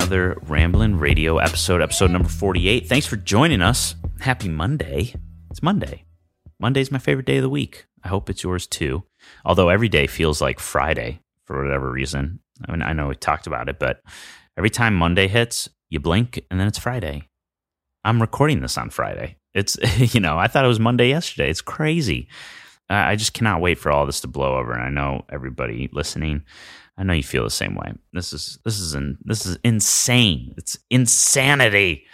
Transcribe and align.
another 0.00 0.38
Ramblin' 0.46 0.98
Radio 0.98 1.36
episode, 1.36 1.82
episode 1.82 2.10
number 2.10 2.30
48. 2.30 2.86
Thanks 2.86 3.06
for 3.06 3.16
joining 3.16 3.60
us. 3.60 3.96
Happy 4.20 4.48
Monday. 4.48 5.14
It's 5.50 5.62
Monday. 5.62 6.06
Monday's 6.58 6.90
my 6.90 6.98
favorite 6.98 7.26
day 7.26 7.36
of 7.36 7.42
the 7.42 7.50
week. 7.50 7.84
I 8.02 8.08
hope 8.08 8.30
it's 8.30 8.42
yours 8.42 8.66
too. 8.66 9.04
Although 9.44 9.68
every 9.68 9.90
day 9.90 10.06
feels 10.06 10.40
like 10.40 10.58
Friday 10.58 11.20
for 11.44 11.62
whatever 11.62 11.92
reason. 11.92 12.40
I 12.66 12.72
mean, 12.72 12.80
I 12.80 12.94
know 12.94 13.08
we 13.08 13.14
talked 13.14 13.46
about 13.46 13.68
it, 13.68 13.78
but 13.78 14.00
every 14.56 14.70
time 14.70 14.94
Monday 14.94 15.28
hits, 15.28 15.68
you 15.90 16.00
blink 16.00 16.40
and 16.50 16.58
then 16.58 16.66
it's 16.66 16.78
Friday. 16.78 17.28
I'm 18.02 18.22
recording 18.22 18.62
this 18.62 18.78
on 18.78 18.88
Friday. 18.88 19.36
It's, 19.52 19.76
you 20.14 20.20
know, 20.20 20.38
I 20.38 20.48
thought 20.48 20.64
it 20.64 20.68
was 20.68 20.80
Monday 20.80 21.10
yesterday. 21.10 21.50
It's 21.50 21.60
crazy. 21.60 22.26
I 22.88 23.16
just 23.16 23.34
cannot 23.34 23.60
wait 23.60 23.78
for 23.78 23.92
all 23.92 24.06
this 24.06 24.22
to 24.22 24.28
blow 24.28 24.56
over. 24.56 24.72
And 24.72 24.82
I 24.82 24.88
know 24.88 25.26
everybody 25.30 25.90
listening 25.92 26.44
I 27.00 27.02
know 27.02 27.14
you 27.14 27.22
feel 27.22 27.44
the 27.44 27.50
same 27.50 27.74
way. 27.74 27.94
This 28.12 28.34
is 28.34 28.58
this 28.66 28.78
is 28.78 28.94
in, 28.94 29.16
this 29.24 29.46
is 29.46 29.56
insane. 29.64 30.54
It's 30.58 30.78
insanity. 30.90 32.04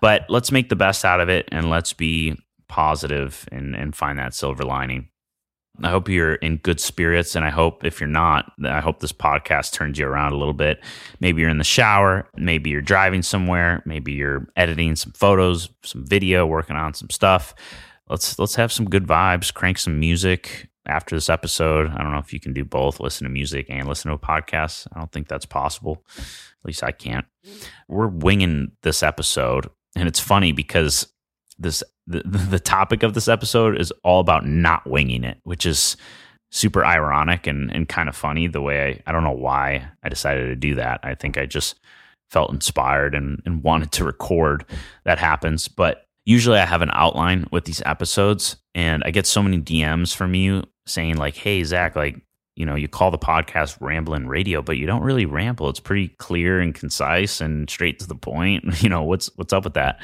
But 0.00 0.26
let's 0.28 0.50
make 0.50 0.68
the 0.68 0.76
best 0.76 1.04
out 1.04 1.20
of 1.20 1.28
it 1.28 1.48
and 1.52 1.70
let's 1.70 1.92
be 1.92 2.36
positive 2.68 3.48
and 3.52 3.76
and 3.76 3.94
find 3.94 4.18
that 4.18 4.34
silver 4.34 4.64
lining. 4.64 5.08
I 5.82 5.90
hope 5.90 6.08
you're 6.08 6.34
in 6.34 6.58
good 6.58 6.80
spirits 6.80 7.36
and 7.36 7.44
I 7.44 7.50
hope 7.50 7.84
if 7.84 8.00
you're 8.00 8.08
not, 8.08 8.52
I 8.64 8.80
hope 8.80 9.00
this 9.00 9.12
podcast 9.12 9.72
turns 9.72 9.98
you 9.98 10.06
around 10.06 10.32
a 10.32 10.36
little 10.36 10.54
bit. 10.54 10.80
Maybe 11.18 11.40
you're 11.40 11.50
in 11.50 11.58
the 11.58 11.64
shower, 11.64 12.28
maybe 12.36 12.70
you're 12.70 12.80
driving 12.80 13.22
somewhere, 13.22 13.82
maybe 13.84 14.12
you're 14.12 14.46
editing 14.56 14.94
some 14.94 15.12
photos, 15.12 15.68
some 15.82 16.06
video, 16.06 16.46
working 16.46 16.76
on 16.76 16.94
some 16.94 17.10
stuff. 17.10 17.54
Let's 18.08 18.38
let's 18.38 18.54
have 18.56 18.72
some 18.72 18.88
good 18.88 19.06
vibes, 19.06 19.52
crank 19.54 19.78
some 19.78 19.98
music, 19.98 20.68
after 20.86 21.16
this 21.16 21.28
episode. 21.28 21.90
I 21.90 22.02
don't 22.02 22.12
know 22.12 22.18
if 22.18 22.32
you 22.32 22.40
can 22.40 22.52
do 22.52 22.64
both 22.64 23.00
listen 23.00 23.24
to 23.24 23.30
music 23.30 23.66
and 23.68 23.88
listen 23.88 24.10
to 24.10 24.14
a 24.14 24.18
podcast. 24.18 24.86
I 24.92 24.98
don't 24.98 25.12
think 25.12 25.28
that's 25.28 25.46
possible. 25.46 26.04
At 26.18 26.64
least 26.64 26.82
I 26.82 26.92
can't. 26.92 27.26
We're 27.88 28.08
winging 28.08 28.72
this 28.82 29.02
episode. 29.02 29.68
And 29.96 30.08
it's 30.08 30.20
funny 30.20 30.52
because 30.52 31.12
this 31.58 31.82
the, 32.06 32.22
the 32.24 32.58
topic 32.58 33.02
of 33.02 33.14
this 33.14 33.28
episode 33.28 33.80
is 33.80 33.92
all 34.02 34.20
about 34.20 34.46
not 34.46 34.88
winging 34.88 35.24
it, 35.24 35.38
which 35.44 35.66
is 35.66 35.96
super 36.50 36.84
ironic 36.84 37.46
and, 37.46 37.70
and 37.72 37.88
kind 37.88 38.08
of 38.08 38.14
funny 38.14 38.46
the 38.46 38.60
way 38.60 39.02
I, 39.06 39.10
I 39.10 39.12
don't 39.12 39.24
know 39.24 39.32
why 39.32 39.88
I 40.02 40.08
decided 40.08 40.46
to 40.46 40.56
do 40.56 40.76
that. 40.76 41.00
I 41.02 41.14
think 41.14 41.36
I 41.36 41.46
just 41.46 41.80
felt 42.30 42.52
inspired 42.52 43.14
and, 43.14 43.42
and 43.44 43.62
wanted 43.62 43.92
to 43.92 44.04
record 44.04 44.64
that 45.04 45.18
happens. 45.18 45.68
But 45.68 46.03
usually 46.24 46.58
I 46.58 46.66
have 46.66 46.82
an 46.82 46.90
outline 46.92 47.46
with 47.50 47.64
these 47.64 47.82
episodes 47.84 48.56
and 48.74 49.02
I 49.04 49.10
get 49.10 49.26
so 49.26 49.42
many 49.42 49.60
DMs 49.60 50.14
from 50.14 50.34
you 50.34 50.64
saying 50.86 51.16
like, 51.16 51.36
"Hey 51.36 51.62
Zach, 51.64 51.96
like 51.96 52.24
you 52.56 52.64
know, 52.64 52.76
you 52.76 52.86
call 52.86 53.10
the 53.10 53.18
podcast 53.18 53.76
Ramblin' 53.80 54.28
Radio, 54.28 54.62
but 54.62 54.76
you 54.76 54.86
don't 54.86 55.02
really 55.02 55.26
ramble. 55.26 55.68
It's 55.68 55.80
pretty 55.80 56.08
clear 56.18 56.60
and 56.60 56.72
concise 56.74 57.40
and 57.40 57.68
straight 57.68 57.98
to 57.98 58.06
the 58.06 58.14
point. 58.14 58.64
You 58.84 58.90
know, 58.90 59.02
what's 59.02 59.30
what's 59.36 59.52
up 59.52 59.64
with 59.64 59.74
that? 59.74 60.00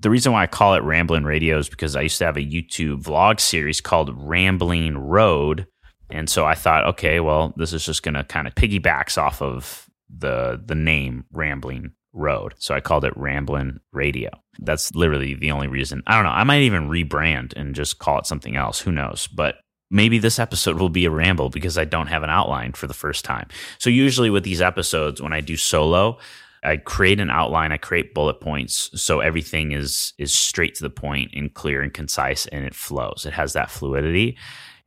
The 0.00 0.10
reason 0.10 0.32
why 0.32 0.42
I 0.42 0.46
call 0.46 0.74
it 0.74 0.82
Ramblin' 0.82 1.24
Radio 1.24 1.58
is 1.58 1.68
because 1.68 1.94
I 1.94 2.02
used 2.02 2.18
to 2.18 2.24
have 2.24 2.36
a 2.36 2.40
YouTube 2.40 3.02
vlog 3.02 3.38
series 3.38 3.80
called 3.80 4.10
Rambling 4.16 4.98
Road. 4.98 5.66
And 6.10 6.28
so 6.28 6.44
I 6.44 6.54
thought, 6.54 6.86
okay, 6.86 7.20
well, 7.20 7.54
this 7.56 7.72
is 7.72 7.84
just 7.84 8.02
gonna 8.02 8.24
kind 8.24 8.46
of 8.46 8.54
piggybacks 8.54 9.16
off 9.16 9.40
of 9.40 9.88
the 10.14 10.60
the 10.64 10.74
name 10.74 11.24
Rambling 11.32 11.92
Road. 12.16 12.54
So 12.58 12.74
I 12.74 12.80
called 12.80 13.04
it 13.04 13.16
Ramblin' 13.16 13.80
Radio. 13.92 14.30
That's 14.58 14.94
literally 14.94 15.34
the 15.34 15.50
only 15.50 15.68
reason. 15.68 16.02
I 16.06 16.14
don't 16.14 16.24
know. 16.24 16.30
I 16.30 16.44
might 16.44 16.62
even 16.62 16.88
rebrand 16.88 17.52
and 17.54 17.74
just 17.74 17.98
call 17.98 18.18
it 18.18 18.26
something 18.26 18.56
else. 18.56 18.80
Who 18.80 18.90
knows? 18.90 19.26
But 19.28 19.56
maybe 19.90 20.18
this 20.18 20.38
episode 20.38 20.78
will 20.78 20.88
be 20.88 21.04
a 21.04 21.10
ramble 21.10 21.50
because 21.50 21.78
I 21.78 21.84
don't 21.84 22.08
have 22.08 22.22
an 22.22 22.30
outline 22.30 22.72
for 22.72 22.86
the 22.86 22.94
first 22.94 23.24
time. 23.24 23.48
So 23.78 23.90
usually 23.90 24.30
with 24.30 24.44
these 24.44 24.62
episodes 24.62 25.20
when 25.22 25.32
I 25.32 25.40
do 25.40 25.56
solo, 25.56 26.18
I 26.64 26.78
create 26.78 27.20
an 27.20 27.30
outline, 27.30 27.70
I 27.70 27.76
create 27.76 28.14
bullet 28.14 28.40
points 28.40 28.90
so 29.00 29.20
everything 29.20 29.72
is 29.72 30.14
is 30.18 30.32
straight 30.32 30.74
to 30.76 30.82
the 30.82 30.90
point 30.90 31.30
and 31.34 31.52
clear 31.52 31.82
and 31.82 31.92
concise 31.92 32.46
and 32.46 32.64
it 32.64 32.74
flows. 32.74 33.24
It 33.26 33.34
has 33.34 33.52
that 33.52 33.70
fluidity. 33.70 34.36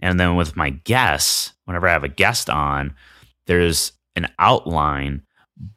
And 0.01 0.19
then 0.19 0.35
with 0.35 0.55
my 0.55 0.71
guests, 0.71 1.53
whenever 1.65 1.87
I 1.87 1.91
have 1.91 2.03
a 2.03 2.09
guest 2.09 2.49
on, 2.49 2.95
there's 3.47 3.93
an 4.15 4.27
outline 4.39 5.23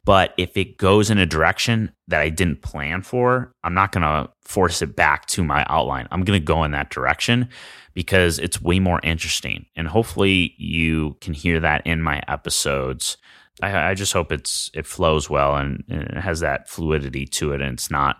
but 0.05 0.33
if 0.37 0.55
it 0.55 0.77
goes 0.77 1.09
in 1.09 1.17
a 1.17 1.25
direction 1.25 1.91
that 2.07 2.21
I 2.21 2.29
didn't 2.29 2.61
plan 2.61 3.01
for, 3.01 3.53
I'm 3.63 3.73
not 3.73 3.91
going 3.91 4.03
to 4.03 4.29
force 4.41 4.81
it 4.81 4.95
back 4.95 5.25
to 5.27 5.43
my 5.43 5.65
outline. 5.67 6.07
I'm 6.11 6.23
going 6.23 6.39
to 6.39 6.45
go 6.45 6.63
in 6.63 6.71
that 6.71 6.89
direction 6.89 7.49
because 7.93 8.39
it's 8.39 8.61
way 8.61 8.79
more 8.79 9.01
interesting. 9.03 9.65
And 9.75 9.87
hopefully 9.87 10.53
you 10.57 11.17
can 11.21 11.33
hear 11.33 11.59
that 11.59 11.85
in 11.85 12.01
my 12.01 12.21
episodes. 12.27 13.17
I, 13.61 13.89
I 13.89 13.93
just 13.93 14.13
hope 14.13 14.31
it's 14.31 14.71
it 14.73 14.85
flows 14.85 15.29
well 15.29 15.57
and, 15.57 15.83
and 15.89 16.03
it 16.03 16.17
has 16.17 16.39
that 16.39 16.69
fluidity 16.69 17.25
to 17.27 17.51
it 17.51 17.61
and 17.61 17.73
it's 17.73 17.91
not 17.91 18.17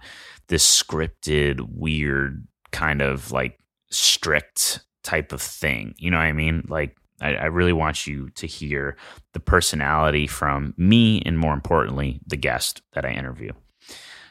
this 0.48 0.84
scripted, 0.84 1.62
weird 1.72 2.46
kind 2.72 3.02
of 3.02 3.32
like 3.32 3.58
strict 3.90 4.82
type 5.04 5.32
of 5.32 5.42
thing. 5.42 5.96
You 5.98 6.12
know 6.12 6.18
what 6.18 6.24
I 6.24 6.34
mean? 6.34 6.66
Like 6.68 6.98
I, 7.22 7.36
I, 7.36 7.46
really 7.46 7.74
want 7.74 8.08
you 8.08 8.30
to 8.32 8.48
hear 8.48 8.98
the 9.34 9.40
personality 9.40 10.28
from 10.28 10.74
me 10.78 11.22
and 11.26 11.38
more 11.38 11.54
importantly, 11.54 12.20
the 12.26 12.38
guest 12.38 12.82
that 12.94 13.06
I 13.06 13.12
interview. 13.12 13.52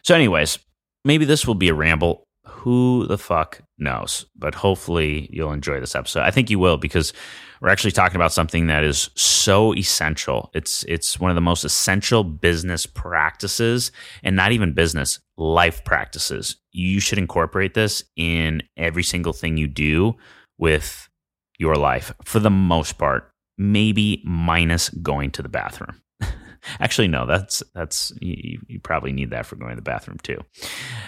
So, 0.03 0.15
anyways, 0.15 0.59
maybe 1.05 1.25
this 1.25 1.47
will 1.47 1.55
be 1.55 1.69
a 1.69 1.75
ramble. 1.75 2.27
Who 2.45 3.07
the 3.07 3.19
fuck 3.19 3.61
knows? 3.79 4.27
But 4.37 4.55
hopefully 4.55 5.29
you'll 5.33 5.53
enjoy 5.53 5.81
this 5.81 5.95
episode. 5.95 6.23
I 6.23 6.31
think 6.31 6.51
you 6.51 6.59
will 6.59 6.77
because 6.77 7.13
we're 7.61 7.69
actually 7.69 7.93
talking 7.93 8.17
about 8.17 8.33
something 8.33 8.67
that 8.67 8.83
is 8.83 9.11
so 9.15 9.73
essential. 9.75 10.51
It's 10.53 10.85
it's 10.89 11.21
one 11.21 11.31
of 11.31 11.37
the 11.37 11.41
most 11.41 11.65
essential 11.65 12.25
business 12.25 12.87
practices 12.87 13.93
and 14.25 14.35
not 14.35 14.51
even 14.51 14.73
business, 14.73 15.21
life 15.37 15.85
practices. 15.85 16.57
You 16.73 16.99
should 16.99 17.19
incorporate 17.19 17.75
this 17.75 18.03
in 18.17 18.65
every 18.77 19.05
single 19.05 19.33
thing 19.33 19.57
you 19.57 19.69
do 19.69 20.17
with 20.59 21.09
your 21.63 21.77
life 21.77 22.13
for 22.25 22.41
the 22.41 22.51
most 22.51 22.99
part, 22.99 23.33
maybe 23.57 24.21
minus 24.25 24.91
going 24.91 25.31
to 25.31 25.43
the 25.43 25.49
bathroom. 25.49 26.03
Actually, 26.81 27.09
no, 27.09 27.25
that's 27.25 27.63
that's 27.75 28.13
you, 28.21 28.61
you, 28.67 28.81
probably 28.81 29.13
need 29.13 29.31
that 29.31 29.47
for 29.47 29.57
going 29.57 29.71
to 29.71 29.77
the 29.77 29.83
bathroom 29.83 30.19
too. 30.23 30.39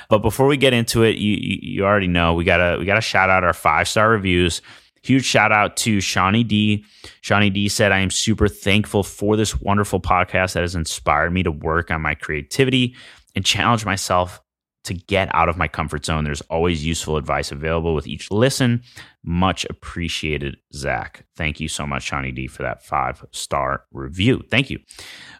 But 0.08 0.20
before 0.20 0.46
we 0.46 0.56
get 0.56 0.72
into 0.72 1.02
it, 1.02 1.16
you 1.16 1.36
you 1.36 1.84
already 1.84 2.06
know 2.06 2.34
we 2.34 2.44
gotta 2.44 2.78
we 2.78 2.86
gotta 2.86 3.00
shout 3.00 3.28
out 3.28 3.44
our 3.44 3.52
five 3.52 3.88
star 3.88 4.08
reviews. 4.08 4.62
Huge 5.02 5.24
shout 5.24 5.52
out 5.52 5.76
to 5.78 6.00
Shawnee 6.00 6.44
D. 6.44 6.84
Shawnee 7.20 7.50
D 7.50 7.68
said, 7.68 7.92
I 7.92 7.98
am 7.98 8.10
super 8.10 8.48
thankful 8.48 9.02
for 9.02 9.36
this 9.36 9.60
wonderful 9.60 10.00
podcast 10.00 10.54
that 10.54 10.62
has 10.62 10.74
inspired 10.74 11.30
me 11.30 11.42
to 11.42 11.52
work 11.52 11.90
on 11.90 12.00
my 12.00 12.14
creativity 12.14 12.96
and 13.34 13.44
challenge 13.44 13.84
myself 13.84 14.40
to 14.84 14.94
get 14.94 15.34
out 15.34 15.48
of 15.48 15.56
my 15.56 15.68
comfort 15.68 16.04
zone. 16.04 16.24
There's 16.24 16.40
always 16.42 16.84
useful 16.84 17.16
advice 17.16 17.50
available 17.50 17.94
with 17.94 18.06
each 18.06 18.30
listen. 18.30 18.82
Much 19.22 19.64
appreciated, 19.70 20.56
Zach. 20.74 21.24
Thank 21.36 21.60
you 21.60 21.68
so 21.68 21.86
much, 21.86 22.04
Shawnee 22.04 22.32
D, 22.32 22.46
for 22.46 22.62
that 22.62 22.84
five 22.84 23.24
star 23.32 23.84
review. 23.92 24.42
Thank 24.50 24.70
you. 24.70 24.78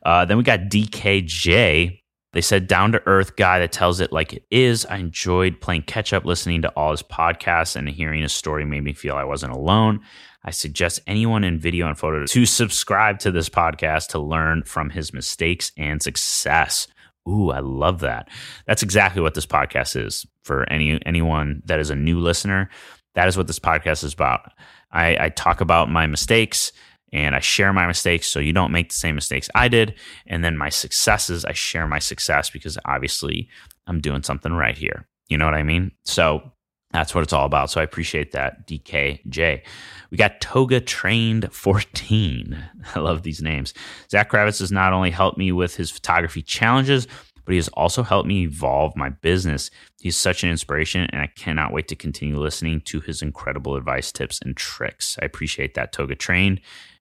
Uh, 0.05 0.25
then 0.25 0.37
we 0.37 0.43
got 0.43 0.61
DKJ. 0.61 2.01
They 2.33 2.41
said, 2.41 2.67
down 2.67 2.91
to 2.93 3.03
earth 3.07 3.37
guy 3.37 3.61
that 3.61 3.71
tells 3.71 4.01
it 4.01 4.13
like 4.13 4.33
it 4.33 4.45
is. 4.51 4.85
I 4.87 4.97
enjoyed 4.97 5.61
playing 5.61 5.83
catch 5.83 6.13
up, 6.13 6.25
listening 6.25 6.63
to 6.63 6.69
all 6.71 6.91
his 6.91 7.03
podcasts, 7.03 7.77
and 7.77 7.89
hearing 7.89 8.23
his 8.23 8.33
story 8.33 8.65
made 8.65 8.83
me 8.83 8.93
feel 8.93 9.15
I 9.15 9.23
wasn't 9.23 9.53
alone. 9.53 10.01
I 10.45 10.51
suggest 10.51 11.01
anyone 11.07 11.45
in 11.45 11.61
video 11.61 11.87
and 11.87 11.97
photo 11.97 12.27
to 12.27 12.47
subscribe 12.47 13.21
to 13.21 13.31
this 13.31 13.49
podcast 13.49 14.09
to 14.09 14.19
learn 14.19 14.65
from 14.65 14.91
his 14.91 15.13
mistakes 15.13 15.71
and 15.77 16.03
success. 16.03 16.89
Ooh, 17.29 17.51
I 17.51 17.61
love 17.61 18.01
that. 18.01 18.29
That's 18.67 18.83
exactly 18.83 19.23
what 19.23 19.35
this 19.35 19.47
podcast 19.47 20.03
is 20.03 20.27
for 20.43 20.71
any 20.71 21.01
anyone 21.07 21.63
that 21.65 21.81
is 21.81 21.91
a 21.91 21.95
new 21.95 22.21
listener. 22.21 22.69
That 23.15 23.29
is 23.29 23.37
what 23.37 23.47
this 23.47 23.59
podcast 23.59 24.05
is 24.05 24.13
about. 24.13 24.53
I, 24.93 25.17
I 25.19 25.29
talk 25.31 25.61
about 25.61 25.91
my 25.91 26.07
mistakes 26.07 26.73
and 27.13 27.35
I 27.35 27.41
share 27.41 27.73
my 27.73 27.87
mistakes 27.87 28.27
so 28.27 28.41
you 28.41 28.53
don't 28.53 28.73
make 28.73 28.89
the 28.89 28.97
same 28.97 29.15
mistakes 29.15 29.49
I 29.55 29.69
did. 29.69 29.95
And 30.27 30.45
then 30.45 30.59
my 30.59 30.69
successes, 30.69 31.45
I 31.45 31.53
share 31.53 31.87
my 31.87 32.01
success 32.01 32.51
because 32.51 32.77
obviously 32.85 33.49
I'm 33.87 34.01
doing 34.01 34.23
something 34.23 34.53
right 34.53 34.77
here. 34.77 35.07
You 35.29 35.39
know 35.39 35.45
what 35.45 35.55
I 35.55 35.63
mean? 35.63 35.93
So 36.05 36.53
that's 36.95 37.15
what 37.15 37.25
it's 37.25 37.33
all 37.33 37.45
about. 37.45 37.71
So 37.71 37.81
I 37.81 37.85
appreciate 37.85 38.31
that, 38.33 38.69
DKJ. 38.69 39.63
We 40.11 40.17
got 40.17 40.41
Toga 40.41 40.81
Trained 40.81 41.53
14. 41.53 42.65
I 42.95 42.99
love 43.01 43.23
these 43.23 43.43
names. 43.43 43.75
Zach 44.09 44.31
Kravitz 44.31 44.61
has 44.61 44.71
not 44.71 44.93
only 44.93 45.11
helped 45.11 45.37
me 45.37 45.51
with 45.51 45.75
his 45.75 45.91
photography 45.91 46.41
challenges, 46.41 47.09
but 47.45 47.53
he 47.53 47.57
has 47.57 47.69
also 47.69 48.05
helped 48.05 48.29
me 48.29 48.45
evolve 48.45 48.97
my 48.97 49.09
business. 49.09 49.71
He's 50.01 50.17
such 50.17 50.45
an 50.45 50.51
inspiration, 50.51 51.09
and 51.13 51.21
I 51.21 51.27
cannot 51.27 51.73
wait 51.73 51.89
to 51.89 51.97
continue 51.97 52.39
listening 52.39 52.81
to 52.83 53.01
his 53.01 53.23
incredible 53.23 53.75
advice, 53.75 54.13
tips, 54.13 54.41
and 54.41 54.57
tricks. 54.57 55.19
I 55.21 55.25
appreciate 55.25 55.75
that, 55.75 55.93
Toga 55.93 56.15
Trained. 56.15 56.61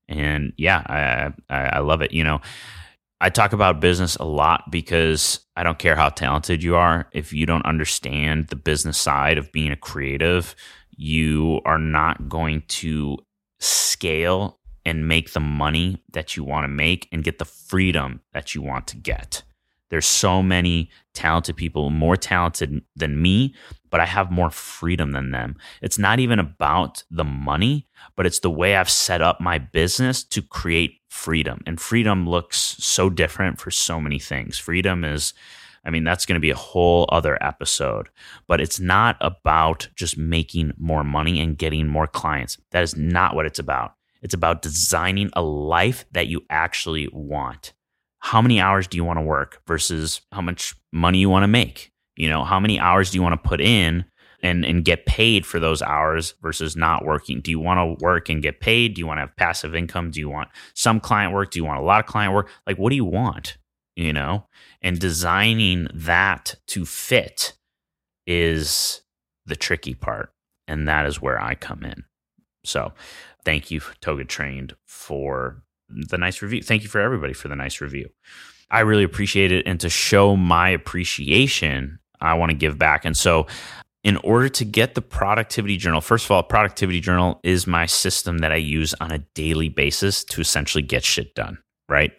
And 0.10 0.54
yeah, 0.58 0.82
I, 0.88 1.56
I, 1.56 1.78
I 1.78 1.80
love 1.80 2.02
it. 2.02 2.12
You 2.12 2.24
know, 2.24 2.42
I 3.24 3.30
talk 3.30 3.54
about 3.54 3.80
business 3.80 4.18
a 4.18 4.26
lot 4.26 4.70
because 4.70 5.40
I 5.56 5.64
don't 5.64 5.80
care 5.80 5.96
how 5.96 6.10
talented 6.10 6.62
you 6.62 6.76
are. 6.76 7.08
If 7.14 7.32
you 7.32 7.46
don't 7.46 7.66
understand 7.66 8.50
the 8.50 8.58
business 8.58 8.98
side 8.98 9.38
of 9.38 9.50
being 9.54 9.72
a 9.72 9.78
creative, 9.78 10.58
you 10.92 11.62
are 11.64 11.78
not 11.78 12.28
going 12.28 12.64
to 12.68 13.18
scale 13.62 14.60
and 14.86 15.08
make 15.08 15.32
the 15.32 15.40
money 15.40 16.04
that 16.12 16.36
you 16.36 16.44
want 16.44 16.66
to 16.66 16.68
make 16.68 17.08
and 17.14 17.24
get 17.24 17.40
the 17.40 17.46
freedom 17.46 18.20
that 18.34 18.54
you 18.54 18.62
want 18.62 18.88
to 18.88 18.98
get. 18.98 19.44
There's 19.94 20.08
so 20.08 20.42
many 20.42 20.90
talented 21.14 21.56
people, 21.56 21.92
more 21.92 22.18
talented 22.18 22.82
than 22.96 23.22
me, 23.22 23.54
but 23.92 24.00
I 24.00 24.08
have 24.08 24.32
more 24.32 24.50
freedom 24.50 25.12
than 25.12 25.30
them. 25.30 25.56
It's 25.84 26.00
not 26.00 26.18
even 26.18 26.40
about 26.40 27.04
the 27.12 27.24
money, 27.24 27.86
but 28.16 28.26
it's 28.26 28.40
the 28.40 28.50
way 28.50 28.76
I've 28.76 28.90
set 28.90 29.22
up 29.22 29.40
my 29.40 29.60
business 29.60 30.24
to 30.24 30.42
create 30.42 31.02
freedom. 31.10 31.62
And 31.68 31.80
freedom 31.80 32.28
looks 32.28 32.58
so 32.58 33.08
different 33.08 33.62
for 33.62 33.70
so 33.70 34.02
many 34.02 34.18
things. 34.18 34.58
Freedom 34.58 35.04
is 35.04 35.36
I 35.86 35.92
mean, 35.92 36.04
that's 36.04 36.26
going 36.26 36.38
to 36.38 36.40
be 36.40 36.50
a 36.50 36.56
whole 36.56 37.08
other 37.12 37.38
episode, 37.44 38.10
but 38.48 38.60
it's 38.60 38.80
not 38.80 39.16
about 39.22 39.90
just 39.96 40.18
making 40.18 40.74
more 40.76 41.04
money 41.04 41.40
and 41.40 41.56
getting 41.56 41.86
more 41.86 42.08
clients. 42.08 42.58
That 42.72 42.82
is 42.82 42.98
not 42.98 43.36
what 43.36 43.46
it's 43.46 43.60
about. 43.60 43.94
It's 44.24 44.34
about 44.34 44.64
designing 44.64 45.30
a 45.34 45.44
life 45.44 46.06
that 46.14 46.26
you 46.26 46.42
actually 46.50 47.10
want. 47.14 47.74
How 48.24 48.42
many 48.42 48.62
hours 48.62 48.88
do 48.88 48.96
you 48.96 49.04
want 49.04 49.20
to 49.20 49.24
work 49.24 49.62
versus 49.68 50.22
how 50.32 50.40
much 50.40 50.76
money 50.94 51.20
you 51.20 51.30
want 51.30 51.44
to 51.44 51.48
make? 51.48 51.92
You 52.16 52.30
know, 52.30 52.46
how 52.46 52.58
many 52.58 52.80
hours 52.80 53.12
do 53.12 53.18
you 53.18 53.22
want 53.22 53.34
to 53.34 53.50
put 53.50 53.60
in 53.60 54.06
and, 54.42 54.64
and 54.64 54.86
get 54.86 55.06
paid 55.06 55.46
for 55.46 55.60
those 55.60 55.82
hours 55.82 56.34
versus 56.42 56.78
not 56.78 57.04
working? 57.04 57.42
Do 57.42 57.52
you 57.52 57.60
want 57.60 57.80
to 58.00 58.02
work 58.02 58.30
and 58.30 58.42
get 58.42 58.62
paid? 58.62 58.94
Do 58.94 59.00
you 59.02 59.08
want 59.08 59.18
to 59.18 59.24
have 59.24 59.36
passive 59.36 59.76
income? 59.76 60.10
Do 60.10 60.22
you 60.22 60.30
want 60.30 60.48
some 60.74 61.02
client 61.02 61.34
work? 61.34 61.52
Do 61.52 61.60
you 61.60 61.66
want 61.66 61.82
a 61.82 61.84
lot 61.84 62.00
of 62.00 62.06
client 62.06 62.34
work? 62.34 62.50
Like, 62.66 62.78
what 62.78 62.92
do 62.92 62.96
you 62.96 63.06
want? 63.06 63.58
You 63.98 64.14
know, 64.14 64.48
and 64.82 64.98
designing 65.00 65.90
that 65.94 66.56
to 66.68 66.86
fit 66.86 67.58
is 68.26 69.02
the 69.46 69.58
tricky 69.58 69.96
part. 69.96 70.32
And 70.66 70.88
that 70.88 71.06
is 71.06 71.22
where 71.22 71.40
I 71.40 71.56
come 71.56 71.84
in. 71.84 72.06
So 72.64 72.94
thank 73.44 73.70
you, 73.70 73.82
Toga 74.00 74.24
Trained, 74.24 74.76
for 74.88 75.62
the 75.96 76.18
nice 76.18 76.42
review. 76.42 76.62
Thank 76.62 76.84
you 76.84 76.90
for 76.90 77.02
everybody 77.02 77.34
for 77.34 77.48
the 77.48 77.56
nice 77.56 77.82
review. 77.82 78.10
I 78.72 78.82
really 78.82 79.04
appreciate 79.04 79.52
it. 79.52 79.68
And 79.68 79.80
to 79.82 79.90
show 79.90 80.36
my 80.36 80.70
appreciation, 80.70 82.00
I 82.20 82.34
want 82.34 82.50
to 82.52 82.58
give 82.58 82.78
back. 82.78 83.06
And 83.06 83.16
so, 83.16 83.48
in 84.04 84.18
order 84.18 84.50
to 84.50 84.66
get 84.66 84.96
the 84.96 85.02
productivity 85.02 85.78
journal, 85.78 86.02
first 86.02 86.26
of 86.26 86.32
all, 86.32 86.44
productivity 86.44 87.00
journal 87.00 87.40
is 87.44 87.66
my 87.66 87.86
system 87.86 88.40
that 88.40 88.52
I 88.52 88.58
use 88.58 88.94
on 89.00 89.12
a 89.12 89.20
daily 89.34 89.70
basis 89.70 90.26
to 90.26 90.42
essentially 90.42 90.82
get 90.82 91.06
shit 91.06 91.34
done, 91.36 91.58
right? 91.88 92.12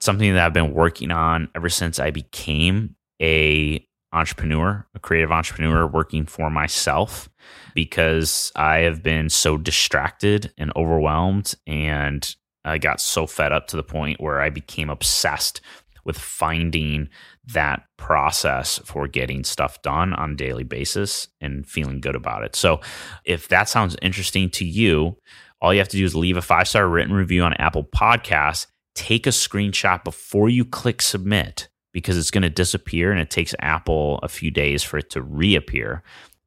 Something 0.00 0.34
that 0.34 0.44
I've 0.44 0.52
been 0.52 0.74
working 0.74 1.10
on 1.10 1.48
ever 1.54 1.70
since 1.70 1.98
I 1.98 2.10
became 2.10 2.94
a 3.22 3.86
entrepreneur, 4.12 4.86
a 4.94 4.98
creative 4.98 5.30
entrepreneur 5.30 5.86
working 5.86 6.26
for 6.26 6.50
myself 6.50 7.30
because 7.74 8.52
I 8.56 8.78
have 8.78 9.02
been 9.02 9.30
so 9.30 9.56
distracted 9.56 10.52
and 10.58 10.72
overwhelmed 10.76 11.54
and 11.66 12.34
I 12.64 12.78
got 12.78 13.00
so 13.00 13.26
fed 13.26 13.52
up 13.52 13.66
to 13.68 13.76
the 13.76 13.82
point 13.82 14.20
where 14.20 14.40
I 14.40 14.50
became 14.50 14.90
obsessed 14.90 15.60
with 16.04 16.18
finding 16.18 17.08
that 17.52 17.82
process 17.96 18.78
for 18.78 19.06
getting 19.06 19.44
stuff 19.44 19.80
done 19.82 20.14
on 20.14 20.32
a 20.32 20.36
daily 20.36 20.64
basis 20.64 21.28
and 21.40 21.66
feeling 21.66 22.00
good 22.00 22.16
about 22.16 22.42
it. 22.42 22.56
So, 22.56 22.80
if 23.24 23.48
that 23.48 23.68
sounds 23.68 23.96
interesting 24.02 24.50
to 24.50 24.64
you, 24.64 25.16
all 25.60 25.72
you 25.74 25.78
have 25.78 25.88
to 25.88 25.96
do 25.96 26.04
is 26.04 26.14
leave 26.14 26.36
a 26.36 26.42
five 26.42 26.68
star 26.68 26.88
written 26.88 27.14
review 27.14 27.42
on 27.42 27.52
Apple 27.54 27.84
Podcasts, 27.84 28.66
take 28.94 29.26
a 29.26 29.30
screenshot 29.30 30.04
before 30.04 30.48
you 30.48 30.64
click 30.64 31.02
submit 31.02 31.68
because 31.92 32.16
it's 32.16 32.30
going 32.30 32.42
to 32.42 32.50
disappear 32.50 33.10
and 33.10 33.20
it 33.20 33.30
takes 33.30 33.54
Apple 33.60 34.20
a 34.22 34.28
few 34.28 34.50
days 34.50 34.82
for 34.82 34.98
it 34.98 35.10
to 35.10 35.22
reappear 35.22 36.02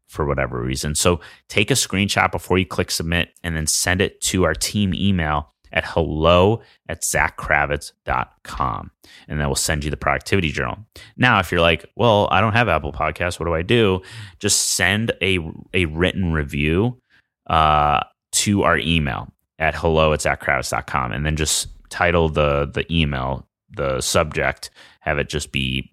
for 0.07 0.25
whatever 0.25 0.61
reason. 0.61 0.95
So 0.95 1.19
take 1.49 1.71
a 1.71 1.75
screenshot 1.75 2.31
before 2.31 2.57
you 2.57 2.65
click 2.65 2.91
submit 2.91 3.29
and 3.43 3.55
then 3.55 3.67
send 3.67 4.01
it 4.01 4.21
to 4.21 4.45
our 4.45 4.53
team 4.53 4.93
email 4.93 5.52
at 5.73 5.85
hello 5.85 6.61
at 6.87 7.01
zachkravitz.com. 7.01 8.91
And 9.27 9.39
then 9.39 9.47
we'll 9.47 9.55
send 9.55 9.83
you 9.83 9.89
the 9.89 9.97
productivity 9.97 10.51
journal. 10.51 10.77
Now, 11.17 11.39
if 11.39 11.51
you're 11.51 11.61
like, 11.61 11.85
well, 11.95 12.27
I 12.31 12.39
don't 12.39 12.53
have 12.53 12.69
Apple 12.69 12.93
Podcasts, 12.93 13.39
what 13.39 13.47
do 13.47 13.53
I 13.53 13.63
do? 13.63 14.01
Just 14.39 14.75
send 14.75 15.11
a, 15.21 15.39
a 15.73 15.85
written 15.85 16.31
review 16.31 17.01
uh, 17.47 18.01
to 18.33 18.63
our 18.63 18.77
email 18.77 19.31
at 19.59 19.75
hello 19.75 20.13
at 20.13 20.19
zachkravitz.com 20.19 21.11
and 21.11 21.25
then 21.25 21.35
just 21.35 21.67
title 21.89 22.29
the, 22.29 22.69
the 22.73 22.85
email, 22.93 23.47
the 23.69 23.99
subject, 24.01 24.69
have 25.01 25.17
it 25.17 25.29
just 25.29 25.51
be 25.51 25.91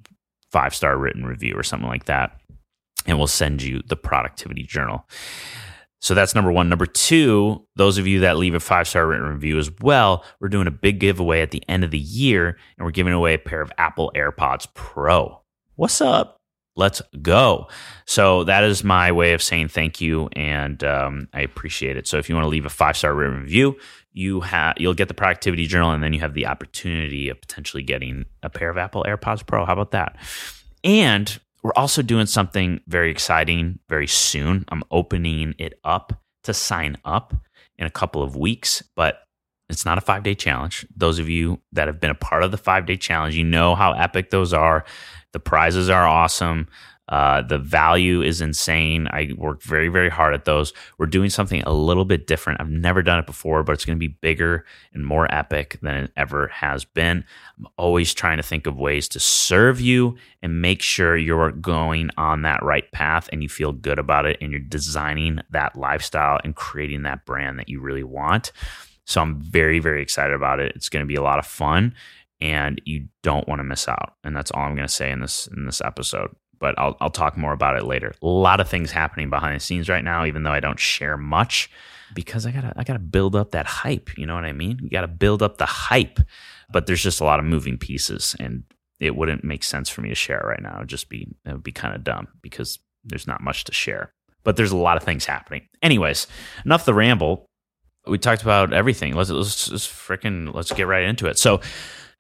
five 0.53 0.75
star 0.75 0.97
written 0.97 1.25
review 1.25 1.55
or 1.55 1.63
something 1.63 1.89
like 1.89 2.05
that 2.05 2.41
and 3.07 3.19
we'll 3.19 3.27
send 3.27 3.63
you 3.63 3.83
the 3.87 3.97
productivity 3.97 4.63
journal. 4.63 5.07
So 6.01 6.15
that's 6.15 6.35
number 6.35 6.51
one. 6.51 6.69
Number 6.69 6.87
two, 6.87 7.67
those 7.77 7.99
of 7.99 8.07
you 8.07 8.21
that 8.21 8.39
leave 8.39 8.55
a 8.55 8.61
five 8.61 8.89
star 8.89 9.07
written 9.07 9.27
review 9.27 9.59
as 9.59 9.71
well, 9.81 10.25
we're 10.41 10.49
doing 10.49 10.67
a 10.67 10.73
big 10.73 10.99
giveaway 10.99 11.43
at 11.43 11.51
the 11.51 11.63
end 11.69 11.85
of 11.85 11.91
the 11.91 11.99
year 11.99 12.57
and 12.79 12.85
we're 12.85 12.91
giving 12.91 13.13
away 13.13 13.35
a 13.35 13.39
pair 13.39 13.61
of 13.61 13.71
Apple 13.79 14.11
AirPods 14.15 14.67
Pro. 14.75 15.41
What's 15.77 16.01
up? 16.01 16.41
Let's 16.77 17.03
go. 17.21 17.69
So 18.07 18.45
that 18.45 18.65
is 18.65 18.83
my 18.83 19.13
way 19.13 19.35
of 19.35 19.43
saying 19.43 19.69
thank 19.69 20.01
you, 20.01 20.29
and 20.35 20.83
um, 20.85 21.29
I 21.35 21.41
appreciate 21.43 21.97
it. 21.97 22.07
So 22.07 22.17
if 22.17 22.29
you 22.29 22.35
want 22.35 22.45
to 22.45 22.49
leave 22.49 22.65
a 22.65 22.71
five 22.71 22.97
star 22.97 23.13
written 23.13 23.41
review, 23.41 23.77
you 24.13 24.41
have 24.41 24.77
you'll 24.79 24.95
get 24.95 25.09
the 25.09 25.15
productivity 25.15 25.67
journal, 25.67 25.91
and 25.91 26.03
then 26.03 26.13
you 26.13 26.21
have 26.21 26.33
the 26.33 26.47
opportunity 26.47 27.29
of 27.29 27.41
potentially 27.41 27.83
getting 27.83 28.25
a 28.43 28.49
pair 28.49 28.71
of 28.71 28.79
Apple 28.79 29.05
AirPods 29.07 29.45
Pro. 29.45 29.67
How 29.67 29.73
about 29.73 29.91
that? 29.91 30.17
And 30.85 31.39
we're 31.63 31.73
also 31.77 32.03
doing 32.03 32.27
something 32.27 32.81
very 32.87 33.11
exciting 33.11 33.79
very 33.89 34.07
soon. 34.07 34.65
I'm 34.69 34.83
opening 34.91 35.55
it 35.59 35.79
up 35.85 36.23
to 36.45 36.55
sign 36.55 36.97
up 37.05 37.35
in 37.79 37.87
a 37.87 37.91
couple 37.91 38.23
of 38.23 38.37
weeks, 38.37 38.83
but 38.97 39.23
it's 39.69 39.85
not 39.85 39.99
a 39.99 40.01
five 40.01 40.23
day 40.23 40.35
challenge. 40.35 40.87
Those 40.95 41.19
of 41.19 41.29
you 41.29 41.61
that 41.73 41.87
have 41.87 42.01
been 42.01 42.11
a 42.11 42.15
part 42.15 42.43
of 42.43 42.51
the 42.51 42.57
five 42.57 42.87
day 42.87 42.97
challenge, 42.97 43.35
you 43.35 43.45
know 43.45 43.75
how 43.75 43.93
epic 43.93 44.31
those 44.31 44.53
are. 44.53 44.85
The 45.33 45.41
prizes 45.41 45.89
are 45.89 46.07
awesome. 46.07 46.69
Uh, 47.11 47.43
the 47.43 47.59
value 47.59 48.23
is 48.23 48.41
insane. 48.41 49.09
I 49.11 49.31
worked 49.37 49.65
very, 49.65 49.89
very 49.89 50.09
hard 50.09 50.33
at 50.33 50.45
those. 50.45 50.73
We're 50.97 51.07
doing 51.07 51.29
something 51.29 51.63
a 51.63 51.73
little 51.73 52.05
bit 52.05 52.29
different. 52.29 52.61
I've 52.61 52.71
never 52.71 53.03
done 53.03 53.19
it 53.19 53.27
before, 53.27 53.65
but 53.65 53.73
it's 53.73 53.85
going 53.85 53.97
to 53.97 54.01
be 54.01 54.17
bigger 54.21 54.65
and 54.95 55.05
more 55.05 55.33
epic 55.35 55.79
than 55.83 56.05
it 56.05 56.13
ever 56.17 56.47
has 56.49 56.85
been. 56.85 57.25
I'm 57.59 57.67
always 57.77 58.15
trying 58.15 58.37
to 58.37 58.45
think 58.45 58.67
of 58.67 58.79
ways 58.79 59.09
to 59.09 59.21
serve 59.21 59.81
you 59.81 60.17
and 60.41 60.63
make 60.63 60.83
sure 60.83 61.17
you're 61.17 61.51
going 61.51 62.11
on 62.17 62.43
that 62.43 62.63
right 62.63 62.91
path 62.93 63.29
and 63.33 63.43
you 63.43 63.49
feel 63.49 63.73
good 63.73 63.99
about 63.99 64.25
it 64.25 64.39
and 64.41 64.53
you're 64.53 64.61
designing 64.61 65.41
that 65.51 65.77
lifestyle 65.77 66.39
and 66.45 66.55
creating 66.55 67.03
that 67.03 67.27
brand 67.27 67.59
that 67.59 67.69
you 67.69 67.81
really 67.81 68.05
want. 68.05 68.53
So 69.05 69.21
I'm 69.21 69.41
very, 69.41 69.81
very 69.81 70.01
excited 70.01 70.35
about 70.35 70.61
it. 70.61 70.73
It's 70.77 70.89
going 70.89 71.05
to 71.05 71.09
be 71.09 71.17
a 71.17 71.23
lot 71.23 71.41
of 71.41 71.47
fun 71.47 71.95
and 72.41 72.81
you 72.85 73.09
don't 73.23 73.49
want 73.49 73.59
to 73.59 73.65
miss 73.65 73.89
out. 73.89 74.15
And 74.23 74.37
that's 74.37 74.53
all 74.53 74.63
I'm 74.63 74.77
going 74.77 74.87
to 74.87 74.93
say 74.93 75.11
in 75.11 75.21
this 75.21 75.49
in 75.49 75.67
this 75.67 75.81
episode 75.81 76.31
but 76.61 76.79
I'll 76.79 76.97
I'll 77.01 77.11
talk 77.11 77.37
more 77.37 77.53
about 77.53 77.77
it 77.77 77.85
later. 77.85 78.15
A 78.23 78.27
lot 78.27 78.61
of 78.61 78.69
things 78.69 78.93
happening 78.93 79.31
behind 79.31 79.57
the 79.57 79.65
scenes 79.65 79.89
right 79.89 80.05
now, 80.05 80.25
even 80.25 80.43
though 80.43 80.53
I 80.53 80.61
don't 80.61 80.79
share 80.79 81.17
much, 81.17 81.71
because 82.15 82.47
I 82.47 82.53
gotta 82.53 82.73
I 82.77 82.85
gotta 82.85 83.01
build 83.01 83.35
up 83.35 83.51
that 83.53 83.67
hype. 83.67 84.17
You 84.17 84.27
know 84.27 84.35
what 84.35 84.45
I 84.45 84.53
mean? 84.53 84.79
You 84.83 84.91
gotta 84.91 85.09
build 85.09 85.43
up 85.43 85.57
the 85.57 85.67
hype, 85.67 86.21
but 86.71 86.87
there's 86.87 87.03
just 87.03 87.21
a 87.21 87.25
lot 87.25 87.41
of 87.41 87.47
moving 87.47 87.79
pieces, 87.79 88.37
and 88.39 88.63
it 89.01 89.17
wouldn't 89.17 89.43
make 89.43 89.65
sense 89.65 89.89
for 89.89 90.03
me 90.03 90.11
to 90.11 90.15
share 90.15 90.45
right 90.47 90.63
now. 90.63 90.77
It'd 90.77 90.89
just 90.89 91.09
be 91.09 91.27
it 91.45 91.53
would 91.53 91.63
be 91.63 91.73
kind 91.73 91.95
of 91.95 92.05
dumb 92.05 92.29
because 92.43 92.79
there's 93.03 93.27
not 93.27 93.43
much 93.43 93.65
to 93.65 93.73
share. 93.73 94.13
But 94.43 94.57
there's 94.57 94.73
a 94.73 94.77
lot 94.77 94.97
of 94.97 95.03
things 95.03 95.27
happening. 95.27 95.69
Anyways, 95.83 96.27
enough 96.65 96.85
the 96.85 96.95
ramble. 96.95 97.47
We 98.07 98.17
talked 98.17 98.43
about 98.43 98.73
everything. 98.73 99.15
Let's 99.15 99.31
let's 99.31 99.69
freaking 99.69 100.55
let's 100.55 100.73
get 100.73 100.87
right 100.87 101.05
into 101.05 101.27
it. 101.27 101.39
So, 101.39 101.61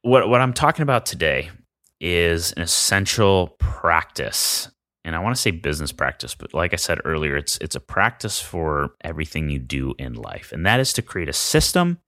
what 0.02 0.28
what 0.28 0.40
I'm 0.40 0.52
talking 0.52 0.82
about 0.82 1.06
today 1.06 1.50
is 2.00 2.52
an 2.52 2.62
essential 2.62 3.56
practice. 3.58 4.70
And 5.04 5.16
I 5.16 5.18
want 5.20 5.34
to 5.34 5.40
say 5.40 5.50
business 5.50 5.92
practice, 5.92 6.34
but 6.34 6.52
like 6.54 6.72
I 6.72 6.76
said 6.76 6.98
earlier, 7.04 7.36
it's 7.36 7.56
it's 7.58 7.74
a 7.74 7.80
practice 7.80 8.40
for 8.40 8.94
everything 9.02 9.48
you 9.48 9.58
do 9.58 9.94
in 9.98 10.14
life. 10.14 10.52
And 10.52 10.64
that 10.66 10.80
is 10.80 10.92
to 10.94 11.02
create 11.02 11.28
a 11.28 11.34
system 11.34 11.98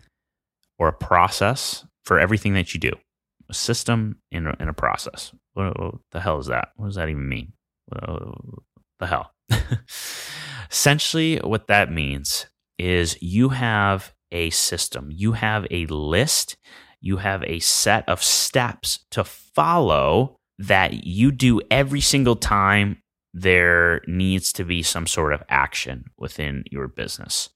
or 0.78 0.88
a 0.88 0.92
process 0.92 1.86
for 2.04 2.18
everything 2.18 2.54
that 2.54 2.74
you 2.74 2.80
do. 2.80 2.92
A 3.48 3.54
system 3.54 4.18
and 4.30 4.48
a, 4.48 4.68
a 4.68 4.72
process. 4.72 5.32
What, 5.54 5.78
what, 5.78 5.94
the 6.10 6.20
hell 6.20 6.38
is 6.38 6.46
that? 6.46 6.68
What 6.76 6.86
does 6.86 6.96
that 6.96 7.08
even 7.08 7.28
mean? 7.28 7.52
What 7.86 8.34
the 8.98 9.06
hell? 9.06 9.32
Essentially, 10.70 11.38
what 11.38 11.66
that 11.66 11.92
means 11.92 12.46
is 12.78 13.20
you 13.20 13.50
have 13.50 14.14
a 14.30 14.50
system, 14.50 15.10
you 15.12 15.32
have 15.32 15.66
a 15.70 15.86
list, 15.86 16.56
you 17.02 17.18
have 17.18 17.42
a 17.44 17.58
set 17.58 18.08
of 18.08 18.22
steps 18.22 19.00
to 19.10 19.24
follow 19.24 20.36
that 20.58 21.04
you 21.04 21.32
do 21.32 21.60
every 21.70 22.00
single 22.00 22.36
time 22.36 23.02
there 23.34 24.02
needs 24.06 24.52
to 24.52 24.64
be 24.64 24.82
some 24.82 25.06
sort 25.06 25.32
of 25.32 25.42
action 25.48 26.04
within 26.18 26.64
your 26.70 26.86
business. 26.86 27.50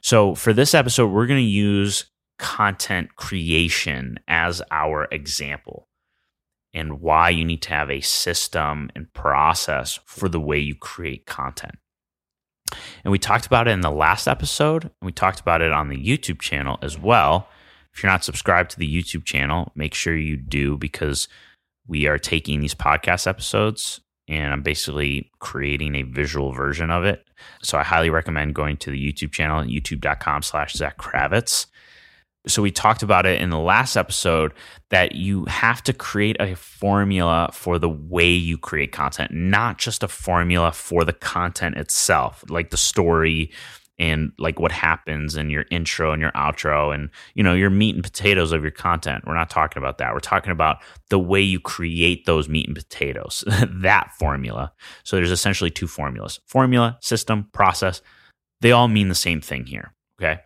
So, 0.00 0.34
for 0.34 0.52
this 0.52 0.74
episode, 0.74 1.08
we're 1.08 1.26
going 1.26 1.44
to 1.44 1.50
use 1.50 2.06
content 2.38 3.16
creation 3.16 4.18
as 4.28 4.62
our 4.70 5.08
example 5.10 5.88
and 6.72 7.00
why 7.00 7.30
you 7.30 7.44
need 7.44 7.62
to 7.62 7.70
have 7.70 7.90
a 7.90 8.00
system 8.00 8.90
and 8.94 9.12
process 9.14 9.98
for 10.04 10.28
the 10.28 10.40
way 10.40 10.58
you 10.58 10.74
create 10.74 11.26
content. 11.26 11.76
And 13.04 13.10
we 13.12 13.18
talked 13.18 13.46
about 13.46 13.68
it 13.68 13.72
in 13.72 13.80
the 13.80 13.90
last 13.90 14.28
episode, 14.28 14.84
and 14.84 14.92
we 15.02 15.12
talked 15.12 15.40
about 15.40 15.62
it 15.62 15.72
on 15.72 15.88
the 15.88 15.96
YouTube 15.96 16.40
channel 16.40 16.78
as 16.82 16.98
well. 16.98 17.48
If 17.96 18.02
you're 18.02 18.12
not 18.12 18.24
subscribed 18.24 18.72
to 18.72 18.78
the 18.78 19.02
YouTube 19.02 19.24
channel, 19.24 19.72
make 19.74 19.94
sure 19.94 20.14
you 20.14 20.36
do 20.36 20.76
because 20.76 21.28
we 21.86 22.06
are 22.06 22.18
taking 22.18 22.60
these 22.60 22.74
podcast 22.74 23.26
episodes 23.26 24.02
and 24.28 24.52
I'm 24.52 24.62
basically 24.62 25.30
creating 25.38 25.94
a 25.94 26.02
visual 26.02 26.52
version 26.52 26.90
of 26.90 27.04
it. 27.04 27.26
So 27.62 27.78
I 27.78 27.82
highly 27.82 28.10
recommend 28.10 28.54
going 28.54 28.76
to 28.78 28.90
the 28.90 29.12
YouTube 29.12 29.32
channel 29.32 29.60
at 29.60 29.68
youtube.com 29.68 30.42
slash 30.42 30.74
Zach 30.74 30.98
Kravitz. 30.98 31.66
So 32.46 32.60
we 32.60 32.70
talked 32.70 33.02
about 33.02 33.24
it 33.24 33.40
in 33.40 33.48
the 33.48 33.58
last 33.58 33.96
episode 33.96 34.52
that 34.90 35.14
you 35.14 35.46
have 35.46 35.82
to 35.84 35.94
create 35.94 36.36
a 36.38 36.54
formula 36.54 37.48
for 37.54 37.78
the 37.78 37.88
way 37.88 38.28
you 38.28 38.58
create 38.58 38.92
content, 38.92 39.32
not 39.32 39.78
just 39.78 40.02
a 40.02 40.08
formula 40.08 40.70
for 40.70 41.02
the 41.02 41.14
content 41.14 41.78
itself, 41.78 42.44
like 42.50 42.68
the 42.68 42.76
story 42.76 43.50
and 43.98 44.32
like 44.38 44.58
what 44.58 44.72
happens 44.72 45.36
in 45.36 45.50
your 45.50 45.64
intro 45.70 46.12
and 46.12 46.20
your 46.20 46.32
outro 46.32 46.94
and 46.94 47.10
you 47.34 47.42
know 47.42 47.54
your 47.54 47.70
meat 47.70 47.94
and 47.94 48.04
potatoes 48.04 48.52
of 48.52 48.62
your 48.62 48.70
content. 48.70 49.24
We're 49.26 49.34
not 49.34 49.50
talking 49.50 49.82
about 49.82 49.98
that. 49.98 50.12
We're 50.12 50.20
talking 50.20 50.52
about 50.52 50.78
the 51.10 51.18
way 51.18 51.40
you 51.40 51.60
create 51.60 52.26
those 52.26 52.48
meat 52.48 52.66
and 52.66 52.76
potatoes 52.76 53.44
that 53.68 54.12
formula. 54.18 54.72
So 55.04 55.16
there's 55.16 55.30
essentially 55.30 55.70
two 55.70 55.86
formulas. 55.86 56.40
Formula 56.46 56.98
system 57.00 57.48
process 57.52 58.02
they 58.62 58.72
all 58.72 58.88
mean 58.88 59.08
the 59.08 59.14
same 59.14 59.40
thing 59.42 59.66
here 59.66 59.92
okay? 60.20 60.40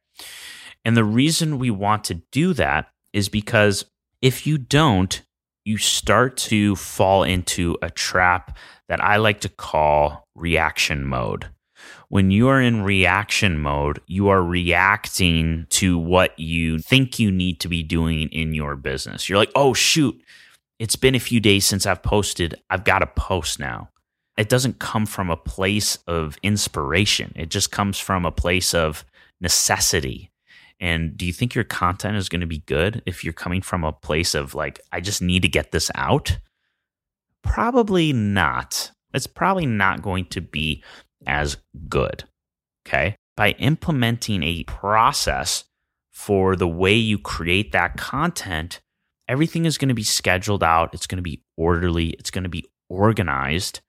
And 0.85 0.97
the 0.97 1.05
reason 1.05 1.59
we 1.59 1.71
want 1.71 2.05
to 2.05 2.23
do 2.33 2.53
that 2.55 2.91
is 3.13 3.29
because 3.29 3.85
if 4.23 4.47
you 4.47 4.59
don't 4.59 5.23
you 5.65 5.77
start 5.77 6.37
to 6.39 6.75
fall 6.75 7.23
into 7.23 7.77
a 7.83 7.91
trap 7.91 8.57
that 8.89 9.03
I 9.05 9.19
like 9.19 9.43
to 9.43 9.49
call 9.49 10.27
reaction 10.35 11.05
mode 11.05 11.51
when 12.11 12.33
you 12.33 12.49
are 12.49 12.61
in 12.61 12.83
reaction 12.83 13.57
mode, 13.61 14.01
you 14.09 14.29
are 14.29 14.43
reacting 14.43 15.65
to 15.71 15.97
what 15.97 16.37
you 16.37 16.81
think 16.81 17.21
you 17.21 17.31
need 17.31 17.61
to 17.61 17.69
be 17.69 17.85
doing 17.85 18.29
in 18.31 18.53
your 18.53 18.75
business. 18.75 19.29
You're 19.29 19.39
like, 19.39 19.53
oh, 19.55 19.75
shoot, 19.75 20.21
it's 20.81 20.97
been 20.97 21.15
a 21.15 21.21
few 21.21 21.39
days 21.39 21.65
since 21.65 21.87
I've 21.87 22.03
posted. 22.03 22.61
I've 22.69 22.83
got 22.83 22.99
to 22.99 23.07
post 23.07 23.61
now. 23.61 23.91
It 24.37 24.49
doesn't 24.49 24.81
come 24.81 25.07
from 25.07 25.31
a 25.31 25.37
place 25.37 25.99
of 26.09 26.37
inspiration, 26.43 27.33
it 27.37 27.49
just 27.49 27.71
comes 27.71 27.99
from 27.99 28.27
a 28.27 28.33
place 28.33 28.75
of 28.75 29.05
necessity. 29.41 30.33
And 30.81 31.17
do 31.17 31.27
you 31.27 31.33
think 31.33 31.55
your 31.55 31.65
content 31.65 32.17
is 32.17 32.29
going 32.29 32.41
to 32.41 32.47
be 32.47 32.65
good 32.67 33.03
if 33.07 33.23
you're 33.23 33.33
coming 33.33 33.61
from 33.61 33.85
a 33.85 33.93
place 33.93 34.35
of 34.35 34.55
like, 34.55 34.81
I 34.91 35.01
just 35.01 35.23
need 35.23 35.43
to 35.43 35.49
get 35.49 35.71
this 35.71 35.91
out? 35.95 36.39
Probably 37.43 38.13
not. 38.13 38.91
It's 39.13 39.27
probably 39.27 39.67
not 39.67 40.03
going 40.03 40.25
to 40.27 40.41
be 40.41 40.83
as 41.27 41.57
good. 41.89 42.25
Okay. 42.87 43.17
By 43.37 43.51
implementing 43.53 44.43
a 44.43 44.65
process 44.65 45.65
for 46.13 46.57
the 46.57 46.69
way 46.69 46.95
you 46.95 47.19
create 47.19 47.73
that 47.73 47.97
content, 47.97 48.81
everything 49.29 49.65
is 49.65 49.79
going 49.79 49.89
to 49.89 49.95
be 49.95 50.03
scheduled 50.03 50.63
out. 50.63 50.93
It's 50.93 51.07
going 51.07 51.19
to 51.19 51.23
be 51.23 51.43
orderly. 51.57 52.11
It's 52.11 52.31
going 52.31 52.45
to 52.45 52.51
be 52.51 52.67
organized. 52.89 53.81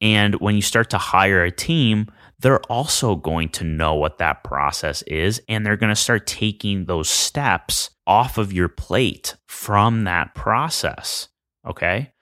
And 0.00 0.34
when 0.40 0.54
you 0.56 0.62
start 0.62 0.90
to 0.90 0.98
hire 0.98 1.44
a 1.44 1.50
team, 1.50 2.08
they're 2.40 2.60
also 2.64 3.14
going 3.14 3.48
to 3.50 3.64
know 3.64 3.94
what 3.94 4.18
that 4.18 4.44
process 4.44 5.02
is. 5.02 5.40
And 5.48 5.64
they're 5.64 5.76
going 5.78 5.94
to 5.94 5.96
start 5.96 6.26
taking 6.26 6.84
those 6.84 7.08
steps 7.08 7.90
off 8.06 8.36
of 8.36 8.52
your 8.52 8.68
plate 8.68 9.36
from 9.46 10.04
that 10.04 10.34
process. 10.34 11.28
Okay. 11.66 12.12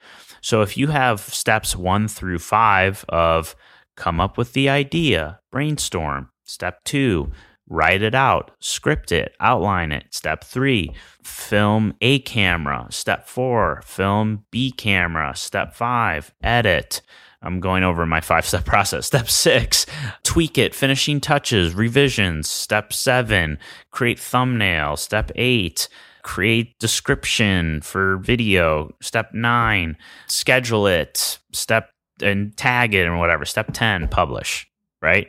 So 0.41 0.61
if 0.61 0.77
you 0.77 0.87
have 0.87 1.19
steps 1.19 1.75
one 1.75 2.07
through 2.07 2.39
five 2.39 3.03
of 3.09 3.55
come 3.95 4.19
up 4.19 4.37
with 4.37 4.53
the 4.53 4.69
idea, 4.69 5.39
brainstorm. 5.51 6.29
Step 6.43 6.83
two, 6.83 7.31
write 7.67 8.01
it 8.01 8.15
out, 8.15 8.51
script 8.59 9.11
it, 9.11 9.33
outline 9.39 9.91
it. 9.91 10.05
Step 10.11 10.43
three, 10.43 10.91
film 11.23 11.93
A 12.01 12.19
camera. 12.19 12.87
Step 12.89 13.27
four, 13.27 13.81
film 13.85 14.45
B 14.51 14.71
camera. 14.71 15.35
Step 15.35 15.73
five, 15.73 16.33
edit. 16.43 17.01
I'm 17.43 17.59
going 17.59 17.83
over 17.83 18.05
my 18.05 18.21
five 18.21 18.45
step 18.45 18.65
process. 18.73 19.05
Step 19.05 19.29
six, 19.29 19.85
tweak 20.23 20.57
it, 20.57 20.73
finishing 20.73 21.19
touches, 21.19 21.75
revisions. 21.75 22.49
Step 22.49 22.93
seven, 22.93 23.59
create 23.91 24.19
thumbnail. 24.19 24.95
Step 24.97 25.31
eight, 25.35 25.89
create 26.23 26.79
description 26.79 27.81
for 27.81 28.17
video. 28.17 28.95
Step 29.01 29.33
nine, 29.33 29.97
schedule 30.27 30.87
it. 30.87 31.37
Step 31.51 31.89
and 32.23 32.55
tag 32.57 32.93
it 32.93 33.05
and 33.05 33.19
whatever. 33.19 33.45
Step 33.45 33.69
10, 33.73 34.07
publish, 34.07 34.67
right? 35.01 35.27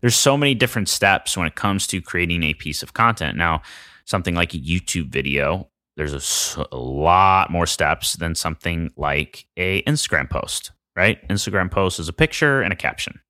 There's 0.00 0.16
so 0.16 0.36
many 0.36 0.54
different 0.54 0.88
steps 0.88 1.36
when 1.36 1.46
it 1.46 1.54
comes 1.54 1.86
to 1.88 2.00
creating 2.00 2.42
a 2.42 2.54
piece 2.54 2.82
of 2.82 2.92
content. 2.92 3.36
Now, 3.36 3.62
something 4.04 4.34
like 4.34 4.54
a 4.54 4.58
YouTube 4.58 5.08
video, 5.08 5.68
there's 5.96 6.56
a, 6.56 6.66
a 6.72 6.76
lot 6.76 7.50
more 7.50 7.66
steps 7.66 8.14
than 8.14 8.34
something 8.34 8.90
like 8.96 9.46
a 9.56 9.82
Instagram 9.82 10.28
post, 10.28 10.72
right? 10.96 11.26
Instagram 11.28 11.70
post 11.70 12.00
is 12.00 12.08
a 12.08 12.12
picture 12.12 12.62
and 12.62 12.72
a 12.72 12.76
caption. 12.76 13.20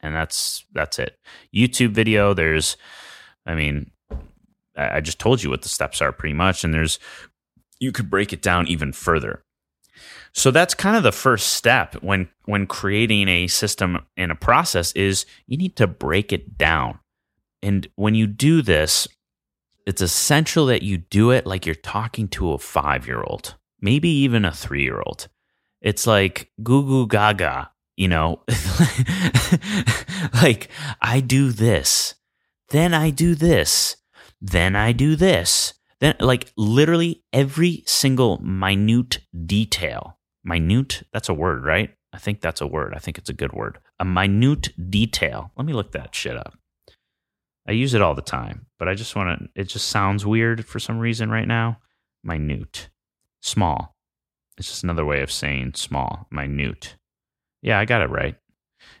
And 0.00 0.14
that's 0.14 0.64
that's 0.72 0.98
it. 0.98 1.16
YouTube 1.54 1.90
video, 1.90 2.34
there's 2.34 2.76
I 3.46 3.54
mean, 3.54 3.90
I 4.76 5.00
just 5.00 5.18
told 5.18 5.42
you 5.42 5.50
what 5.50 5.62
the 5.62 5.68
steps 5.68 6.00
are 6.00 6.12
pretty 6.12 6.34
much 6.34 6.64
and 6.64 6.74
there's 6.74 6.98
you 7.78 7.92
could 7.92 8.10
break 8.10 8.32
it 8.32 8.42
down 8.42 8.68
even 8.68 8.92
further. 8.92 9.44
So 10.34 10.50
that's 10.50 10.74
kind 10.74 10.96
of 10.96 11.02
the 11.02 11.12
first 11.12 11.48
step 11.48 11.94
when 11.96 12.28
when 12.46 12.66
creating 12.66 13.28
a 13.28 13.46
system 13.46 13.98
and 14.16 14.32
a 14.32 14.36
process 14.36 14.92
is 14.92 15.26
you 15.46 15.56
need 15.58 15.76
to 15.76 15.86
break 15.86 16.32
it 16.32 16.56
down. 16.56 16.98
And 17.62 17.86
when 17.96 18.14
you 18.14 18.26
do 18.26 18.62
this, 18.62 19.06
it's 19.86 20.00
essential 20.00 20.66
that 20.66 20.82
you 20.82 20.98
do 20.98 21.30
it 21.30 21.46
like 21.46 21.66
you're 21.66 21.74
talking 21.74 22.28
to 22.28 22.52
a 22.52 22.58
5-year-old, 22.58 23.56
maybe 23.80 24.08
even 24.08 24.44
a 24.44 24.50
3-year-old. 24.50 25.28
It's 25.80 26.06
like 26.06 26.50
goo 26.62 26.82
goo 26.82 27.06
gaga, 27.06 27.70
you 27.96 28.08
know, 28.08 28.42
like 30.42 30.68
I 31.00 31.20
do 31.20 31.50
this, 31.50 32.14
then 32.70 32.94
I 32.94 33.10
do 33.10 33.34
this, 33.34 33.96
then 34.40 34.74
I 34.76 34.92
do 34.92 35.14
this. 35.14 35.74
Then, 36.00 36.16
like, 36.18 36.52
literally 36.56 37.22
every 37.32 37.84
single 37.86 38.38
minute 38.38 39.20
detail 39.46 40.18
minute 40.44 41.02
that's 41.12 41.28
a 41.28 41.34
word 41.34 41.64
right? 41.64 41.90
I 42.12 42.18
think 42.18 42.40
that's 42.40 42.60
a 42.60 42.66
word. 42.66 42.92
I 42.94 42.98
think 42.98 43.16
it's 43.16 43.30
a 43.30 43.34
good 43.34 43.52
word. 43.52 43.78
A 43.98 44.04
minute 44.04 44.68
detail. 44.90 45.50
Let 45.56 45.66
me 45.66 45.72
look 45.72 45.92
that 45.92 46.14
shit 46.14 46.36
up. 46.36 46.58
I 47.66 47.72
use 47.72 47.94
it 47.94 48.02
all 48.02 48.14
the 48.14 48.22
time 48.22 48.66
but 48.78 48.88
i 48.88 48.94
just 48.94 49.14
want 49.14 49.38
to 49.38 49.48
it 49.54 49.68
just 49.68 49.86
sounds 49.86 50.26
weird 50.26 50.66
for 50.66 50.80
some 50.80 50.98
reason 50.98 51.30
right 51.30 51.46
now. 51.46 51.78
Minute. 52.24 52.88
Small. 53.40 53.96
It's 54.58 54.68
just 54.68 54.84
another 54.84 55.04
way 55.04 55.22
of 55.22 55.30
saying 55.30 55.74
small. 55.74 56.26
Minute. 56.30 56.96
Yeah 57.62 57.78
i 57.78 57.84
got 57.84 58.02
it 58.02 58.10
right. 58.10 58.36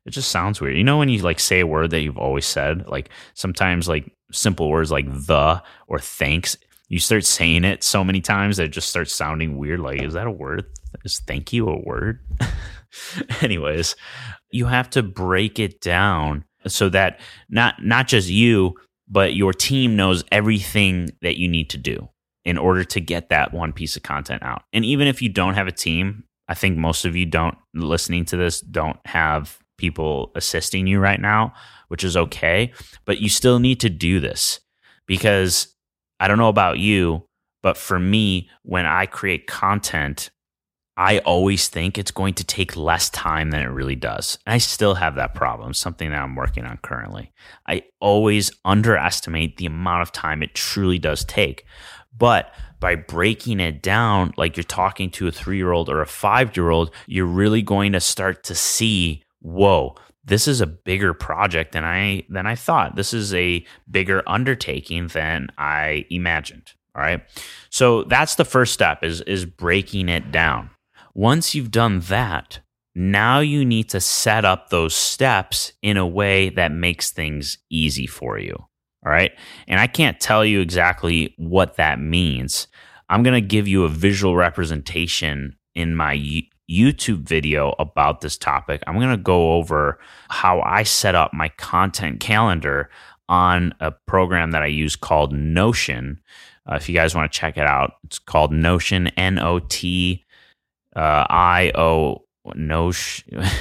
It 0.06 0.10
just 0.10 0.30
sounds 0.30 0.60
weird. 0.60 0.76
You 0.76 0.84
know 0.84 0.98
when 0.98 1.08
you 1.08 1.18
like 1.18 1.40
say 1.40 1.60
a 1.60 1.66
word 1.66 1.90
that 1.90 2.00
you've 2.00 2.16
always 2.16 2.46
said? 2.46 2.86
Like 2.86 3.08
sometimes 3.34 3.88
like 3.88 4.12
simple 4.30 4.70
words 4.70 4.92
like 4.92 5.06
the 5.10 5.62
or 5.88 5.98
thanks 5.98 6.56
you 6.92 6.98
start 6.98 7.24
saying 7.24 7.64
it 7.64 7.82
so 7.82 8.04
many 8.04 8.20
times 8.20 8.58
that 8.58 8.64
it 8.64 8.68
just 8.68 8.90
starts 8.90 9.14
sounding 9.14 9.56
weird. 9.56 9.80
Like, 9.80 10.02
is 10.02 10.12
that 10.12 10.26
a 10.26 10.30
word? 10.30 10.66
Is 11.04 11.20
thank 11.20 11.52
you 11.52 11.68
a 11.68 11.78
word? 11.78 12.20
Anyways, 13.40 13.96
you 14.50 14.66
have 14.66 14.90
to 14.90 15.02
break 15.02 15.58
it 15.58 15.80
down 15.80 16.44
so 16.66 16.88
that 16.90 17.20
not 17.48 17.84
not 17.84 18.08
just 18.08 18.28
you, 18.28 18.74
but 19.08 19.34
your 19.34 19.52
team 19.52 19.96
knows 19.96 20.24
everything 20.30 21.10
that 21.22 21.38
you 21.38 21.48
need 21.48 21.70
to 21.70 21.78
do 21.78 22.08
in 22.44 22.58
order 22.58 22.84
to 22.84 23.00
get 23.00 23.28
that 23.28 23.52
one 23.52 23.72
piece 23.72 23.96
of 23.96 24.02
content 24.02 24.42
out. 24.42 24.62
And 24.72 24.84
even 24.84 25.06
if 25.06 25.22
you 25.22 25.28
don't 25.28 25.54
have 25.54 25.68
a 25.68 25.72
team, 25.72 26.24
I 26.48 26.54
think 26.54 26.76
most 26.76 27.04
of 27.04 27.14
you 27.14 27.26
don't 27.26 27.56
listening 27.74 28.24
to 28.26 28.36
this 28.36 28.60
don't 28.60 28.98
have 29.06 29.58
people 29.78 30.32
assisting 30.34 30.86
you 30.86 30.98
right 30.98 31.20
now, 31.20 31.52
which 31.88 32.04
is 32.04 32.16
okay, 32.16 32.72
but 33.04 33.20
you 33.20 33.28
still 33.28 33.58
need 33.58 33.80
to 33.80 33.90
do 33.90 34.20
this 34.20 34.60
because 35.06 35.74
I 36.20 36.28
don't 36.28 36.38
know 36.38 36.48
about 36.48 36.78
you, 36.78 37.26
but 37.62 37.76
for 37.76 37.98
me, 37.98 38.48
when 38.62 38.86
I 38.86 39.06
create 39.06 39.46
content, 39.46 40.30
I 40.96 41.18
always 41.20 41.68
think 41.68 41.96
it's 41.96 42.10
going 42.10 42.34
to 42.34 42.44
take 42.44 42.76
less 42.76 43.08
time 43.08 43.50
than 43.50 43.62
it 43.62 43.70
really 43.70 43.96
does. 43.96 44.38
And 44.46 44.54
I 44.54 44.58
still 44.58 44.94
have 44.94 45.14
that 45.14 45.34
problem, 45.34 45.72
something 45.72 46.10
that 46.10 46.20
I'm 46.20 46.34
working 46.34 46.64
on 46.64 46.78
currently. 46.82 47.32
I 47.66 47.84
always 48.00 48.50
underestimate 48.64 49.56
the 49.56 49.66
amount 49.66 50.02
of 50.02 50.12
time 50.12 50.42
it 50.42 50.54
truly 50.54 50.98
does 50.98 51.24
take. 51.24 51.64
But 52.16 52.52
by 52.78 52.94
breaking 52.96 53.58
it 53.60 53.82
down, 53.82 54.34
like 54.36 54.56
you're 54.56 54.64
talking 54.64 55.10
to 55.12 55.28
a 55.28 55.32
three 55.32 55.56
year 55.56 55.72
old 55.72 55.88
or 55.88 56.02
a 56.02 56.06
five 56.06 56.54
year 56.56 56.68
old, 56.68 56.90
you're 57.06 57.24
really 57.24 57.62
going 57.62 57.92
to 57.92 58.00
start 58.00 58.44
to 58.44 58.54
see, 58.54 59.24
whoa, 59.40 59.96
this 60.24 60.46
is 60.46 60.60
a 60.60 60.66
bigger 60.66 61.14
project 61.14 61.72
than 61.72 61.84
I 61.84 62.24
than 62.28 62.46
I 62.46 62.54
thought. 62.54 62.96
This 62.96 63.14
is 63.14 63.32
a 63.34 63.64
bigger 63.90 64.22
undertaking 64.26 65.08
than 65.08 65.48
I 65.58 66.04
imagined. 66.10 66.72
All 66.94 67.02
right. 67.02 67.22
So 67.70 68.04
that's 68.04 68.34
the 68.34 68.44
first 68.44 68.74
step 68.74 69.02
is 69.02 69.22
is 69.22 69.46
breaking 69.46 70.08
it 70.08 70.30
down. 70.30 70.70
Once 71.14 71.54
you've 71.54 71.70
done 71.70 72.00
that, 72.00 72.60
now 72.94 73.40
you 73.40 73.64
need 73.64 73.88
to 73.88 74.00
set 74.00 74.44
up 74.44 74.68
those 74.68 74.94
steps 74.94 75.72
in 75.82 75.96
a 75.96 76.06
way 76.06 76.48
that 76.50 76.72
makes 76.72 77.10
things 77.10 77.58
easy 77.70 78.06
for 78.06 78.38
you. 78.38 78.54
All 79.04 79.12
right. 79.12 79.32
And 79.66 79.80
I 79.80 79.86
can't 79.86 80.20
tell 80.20 80.44
you 80.44 80.60
exactly 80.60 81.34
what 81.36 81.76
that 81.76 81.98
means. 81.98 82.68
I'm 83.08 83.22
going 83.22 83.40
to 83.40 83.46
give 83.46 83.66
you 83.66 83.84
a 83.84 83.88
visual 83.88 84.36
representation 84.36 85.56
in 85.74 85.96
my 85.96 86.16
YouTube 86.70 87.28
video 87.28 87.74
about 87.78 88.20
this 88.20 88.38
topic. 88.38 88.82
I'm 88.86 88.98
going 88.98 89.10
to 89.10 89.16
go 89.16 89.54
over 89.54 89.98
how 90.28 90.60
I 90.60 90.84
set 90.84 91.14
up 91.14 91.34
my 91.34 91.48
content 91.48 92.20
calendar 92.20 92.90
on 93.28 93.74
a 93.80 93.90
program 93.90 94.52
that 94.52 94.62
I 94.62 94.66
use 94.66 94.96
called 94.96 95.32
Notion. 95.32 96.20
Uh, 96.70 96.76
if 96.76 96.88
you 96.88 96.94
guys 96.94 97.14
want 97.14 97.30
to 97.30 97.38
check 97.38 97.56
it 97.56 97.66
out, 97.66 97.94
it's 98.04 98.18
called 98.18 98.52
Notion, 98.52 99.08
N 99.08 99.38
O 99.38 99.58
T 99.58 100.24
uh, 100.96 101.26
I 101.28 101.72
O 101.74 102.24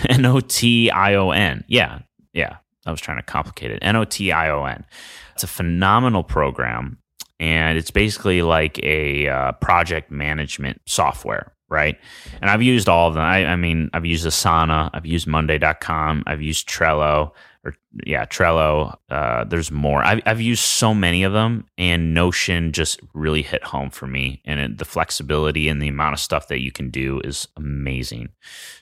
N 0.09 0.25
O 0.25 0.39
T 0.39 0.89
I 0.89 1.15
O 1.15 1.31
N. 1.31 1.63
Yeah, 1.67 2.00
yeah. 2.33 2.57
I 2.85 2.91
was 2.91 3.00
trying 3.00 3.17
to 3.17 3.23
complicate 3.23 3.71
it. 3.71 3.79
N 3.81 3.95
O 3.95 4.05
T 4.05 4.31
I 4.31 4.50
O 4.50 4.65
N. 4.65 4.85
It's 5.33 5.43
a 5.43 5.47
phenomenal 5.47 6.23
program, 6.23 6.97
and 7.39 7.77
it's 7.77 7.91
basically 7.91 8.41
like 8.41 8.79
a 8.83 9.27
uh, 9.27 9.51
project 9.53 10.11
management 10.11 10.81
software, 10.85 11.53
right? 11.69 11.97
And 12.41 12.50
I've 12.50 12.61
used 12.61 12.89
all 12.89 13.07
of 13.07 13.13
them. 13.13 13.23
I, 13.23 13.45
I 13.45 13.55
mean, 13.55 13.89
I've 13.93 14.05
used 14.05 14.25
Asana, 14.25 14.89
I've 14.93 15.05
used 15.05 15.27
Monday.com, 15.27 16.23
I've 16.25 16.41
used 16.41 16.67
Trello, 16.67 17.31
or 17.63 17.75
yeah, 18.06 18.25
Trello. 18.25 18.98
Uh, 19.10 19.44
there's 19.44 19.72
more. 19.72 20.03
I've, 20.03 20.22
I've 20.25 20.41
used 20.41 20.63
so 20.63 20.94
many 20.94 21.24
of 21.24 21.34
them, 21.34 21.65
and 21.77 22.13
Notion 22.13 22.72
just 22.72 23.00
really 23.13 23.41
hit 23.41 23.63
home 23.63 23.89
for 23.91 24.08
me. 24.08 24.41
And 24.46 24.60
it, 24.60 24.77
the 24.77 24.86
flexibility 24.86 25.68
and 25.68 25.82
the 25.82 25.88
amount 25.88 26.13
of 26.13 26.20
stuff 26.20 26.48
that 26.48 26.62
you 26.62 26.72
can 26.72 26.89
do 26.89 27.22
is 27.24 27.48
amazing. 27.58 28.30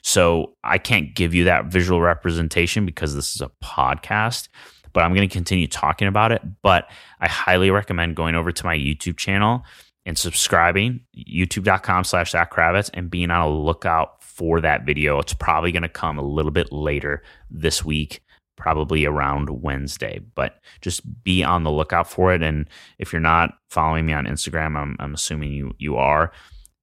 So 0.02 0.54
I 0.64 0.78
can't 0.78 1.14
give 1.14 1.34
you 1.34 1.44
that 1.44 1.66
visual 1.66 2.00
representation 2.00 2.86
because 2.86 3.14
this 3.14 3.34
is 3.34 3.42
a 3.42 3.50
podcast, 3.62 4.48
but 4.92 5.04
I'm 5.04 5.14
going 5.14 5.28
to 5.28 5.32
continue 5.32 5.66
talking 5.66 6.08
about 6.08 6.32
it. 6.32 6.42
But 6.62 6.88
I 7.20 7.28
highly 7.28 7.70
recommend 7.70 8.16
going 8.16 8.34
over 8.34 8.50
to 8.50 8.64
my 8.64 8.76
YouTube 8.76 9.18
channel 9.18 9.62
and 10.06 10.16
subscribing, 10.16 11.00
youtube.com 11.14 12.04
slash 12.04 12.30
Zach 12.30 12.50
Kravitz, 12.50 12.88
and 12.94 13.10
being 13.10 13.30
on 13.30 13.42
a 13.42 13.50
lookout 13.50 14.22
for 14.22 14.62
that 14.62 14.86
video. 14.86 15.18
It's 15.18 15.34
probably 15.34 15.70
going 15.70 15.82
to 15.82 15.88
come 15.90 16.18
a 16.18 16.22
little 16.22 16.50
bit 16.50 16.72
later 16.72 17.22
this 17.50 17.84
week 17.84 18.22
probably 18.60 19.04
around 19.06 19.62
Wednesday. 19.62 20.20
But 20.36 20.60
just 20.82 21.24
be 21.24 21.42
on 21.42 21.64
the 21.64 21.72
lookout 21.72 22.08
for 22.08 22.32
it. 22.32 22.42
And 22.42 22.68
if 22.98 23.12
you're 23.12 23.20
not 23.20 23.54
following 23.70 24.06
me 24.06 24.12
on 24.12 24.26
Instagram, 24.26 24.76
I'm, 24.76 24.96
I'm 25.00 25.14
assuming 25.14 25.52
you 25.52 25.74
you 25.78 25.96
are. 25.96 26.30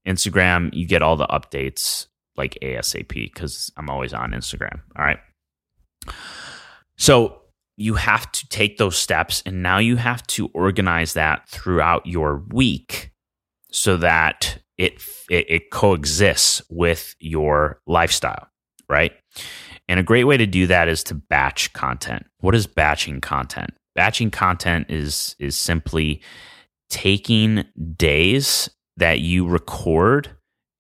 Instagram, 0.06 0.74
you 0.74 0.88
get 0.88 1.02
all 1.02 1.16
the 1.16 1.28
updates 1.28 2.08
like 2.36 2.58
ASAP 2.62 3.08
because 3.08 3.72
I'm 3.78 3.90
always 3.90 4.14
on 4.14 4.32
Instagram. 4.32 4.82
All 4.98 5.06
right. 5.06 5.20
So 6.98 7.42
you 7.76 7.94
have 7.94 8.32
to 8.32 8.48
take 8.50 8.78
those 8.78 8.98
steps, 8.98 9.44
and 9.46 9.62
now 9.62 9.78
you 9.78 9.98
have 9.98 10.26
to 10.28 10.48
organize 10.54 11.14
that 11.14 11.48
throughout 11.48 12.08
your 12.08 12.44
week 12.50 13.12
so 13.72 13.98
that 13.98 14.60
it, 14.78 14.94
it, 15.30 15.46
it 15.50 15.72
coexists 15.72 16.62
with 16.70 17.16
your 17.20 17.80
lifestyle, 17.86 18.48
right? 18.90 19.12
And 19.88 20.00
a 20.00 20.04
great 20.04 20.26
way 20.26 20.38
to 20.38 20.46
do 20.46 20.68
that 20.68 20.88
is 20.88 21.04
to 21.06 21.16
batch 21.16 21.74
content. 21.74 22.26
What 22.40 22.56
is 22.56 22.68
batching 22.68 23.22
content? 23.22 23.72
Batching 23.96 24.32
content 24.32 24.88
is 24.90 25.36
is 25.40 25.58
simply 25.58 26.22
taking 26.90 27.66
days 27.96 28.70
that 28.98 29.20
you 29.20 29.48
record 29.48 30.30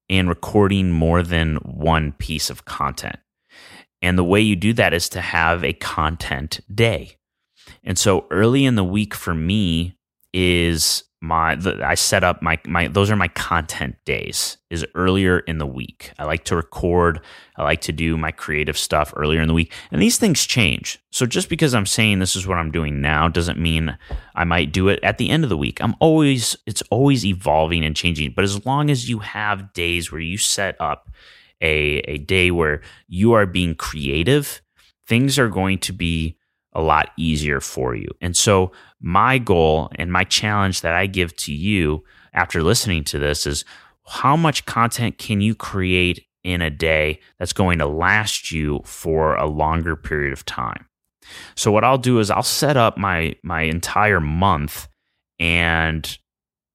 and 0.09 0.29
recording 0.29 0.91
more 0.91 1.21
than 1.21 1.55
one 1.57 2.13
piece 2.13 2.49
of 2.49 2.65
content. 2.65 3.17
And 4.01 4.17
the 4.17 4.23
way 4.23 4.41
you 4.41 4.55
do 4.55 4.73
that 4.73 4.93
is 4.93 5.09
to 5.09 5.21
have 5.21 5.63
a 5.63 5.73
content 5.73 6.59
day. 6.73 7.17
And 7.83 7.97
so 7.97 8.25
early 8.31 8.65
in 8.65 8.75
the 8.75 8.83
week 8.83 9.13
for 9.13 9.33
me 9.33 9.96
is 10.37 11.03
my 11.19 11.55
the, 11.55 11.83
I 11.83 11.95
set 11.95 12.23
up 12.23 12.43
my 12.43 12.59
my 12.67 12.87
those 12.89 13.09
are 13.09 13.15
my 13.15 13.27
content 13.29 13.95
days 14.05 14.57
is 14.69 14.85
earlier 14.93 15.39
in 15.39 15.57
the 15.57 15.65
week. 15.65 16.11
I 16.19 16.25
like 16.25 16.43
to 16.43 16.55
record, 16.55 17.21
I 17.55 17.63
like 17.63 17.81
to 17.81 17.91
do 17.91 18.17
my 18.17 18.31
creative 18.31 18.77
stuff 18.77 19.11
earlier 19.15 19.41
in 19.41 19.47
the 19.47 19.55
week. 19.55 19.73
And 19.91 19.99
these 19.99 20.19
things 20.19 20.45
change. 20.45 20.99
So 21.09 21.25
just 21.25 21.49
because 21.49 21.73
I'm 21.73 21.87
saying 21.87 22.19
this 22.19 22.35
is 22.35 22.45
what 22.45 22.59
I'm 22.59 22.69
doing 22.69 23.01
now 23.01 23.27
doesn't 23.27 23.57
mean 23.57 23.97
I 24.35 24.43
might 24.43 24.71
do 24.71 24.89
it 24.89 24.99
at 25.01 25.17
the 25.17 25.31
end 25.31 25.43
of 25.43 25.49
the 25.49 25.57
week. 25.57 25.81
I'm 25.81 25.95
always 25.99 26.55
it's 26.67 26.83
always 26.91 27.25
evolving 27.25 27.83
and 27.83 27.95
changing. 27.95 28.33
But 28.35 28.43
as 28.43 28.63
long 28.63 28.91
as 28.91 29.09
you 29.09 29.17
have 29.19 29.73
days 29.73 30.11
where 30.11 30.21
you 30.21 30.37
set 30.37 30.79
up 30.79 31.09
a 31.63 31.97
a 32.07 32.19
day 32.19 32.51
where 32.51 32.81
you 33.07 33.33
are 33.33 33.47
being 33.47 33.73
creative, 33.73 34.61
things 35.07 35.39
are 35.39 35.49
going 35.49 35.79
to 35.79 35.93
be 35.93 36.37
a 36.77 36.81
lot 36.81 37.09
easier 37.17 37.59
for 37.59 37.95
you. 37.95 38.07
And 38.21 38.37
so, 38.37 38.71
my 38.99 39.37
goal 39.37 39.89
and 39.95 40.11
my 40.11 40.23
challenge 40.23 40.81
that 40.81 40.93
I 40.93 41.05
give 41.05 41.35
to 41.37 41.53
you 41.53 42.03
after 42.33 42.63
listening 42.63 43.03
to 43.05 43.19
this 43.19 43.45
is 43.45 43.65
how 44.05 44.35
much 44.35 44.65
content 44.65 45.17
can 45.17 45.41
you 45.41 45.53
create 45.53 46.25
in 46.43 46.61
a 46.61 46.69
day 46.69 47.19
that's 47.39 47.53
going 47.53 47.79
to 47.79 47.85
last 47.85 48.51
you 48.51 48.81
for 48.85 49.35
a 49.35 49.45
longer 49.45 49.95
period 49.95 50.33
of 50.33 50.45
time? 50.45 50.85
So 51.55 51.71
what 51.71 51.83
I'll 51.83 51.97
do 51.97 52.19
is 52.19 52.31
I'll 52.31 52.43
set 52.43 52.77
up 52.77 52.97
my 52.97 53.35
my 53.43 53.63
entire 53.63 54.21
month 54.21 54.87
and 55.39 56.17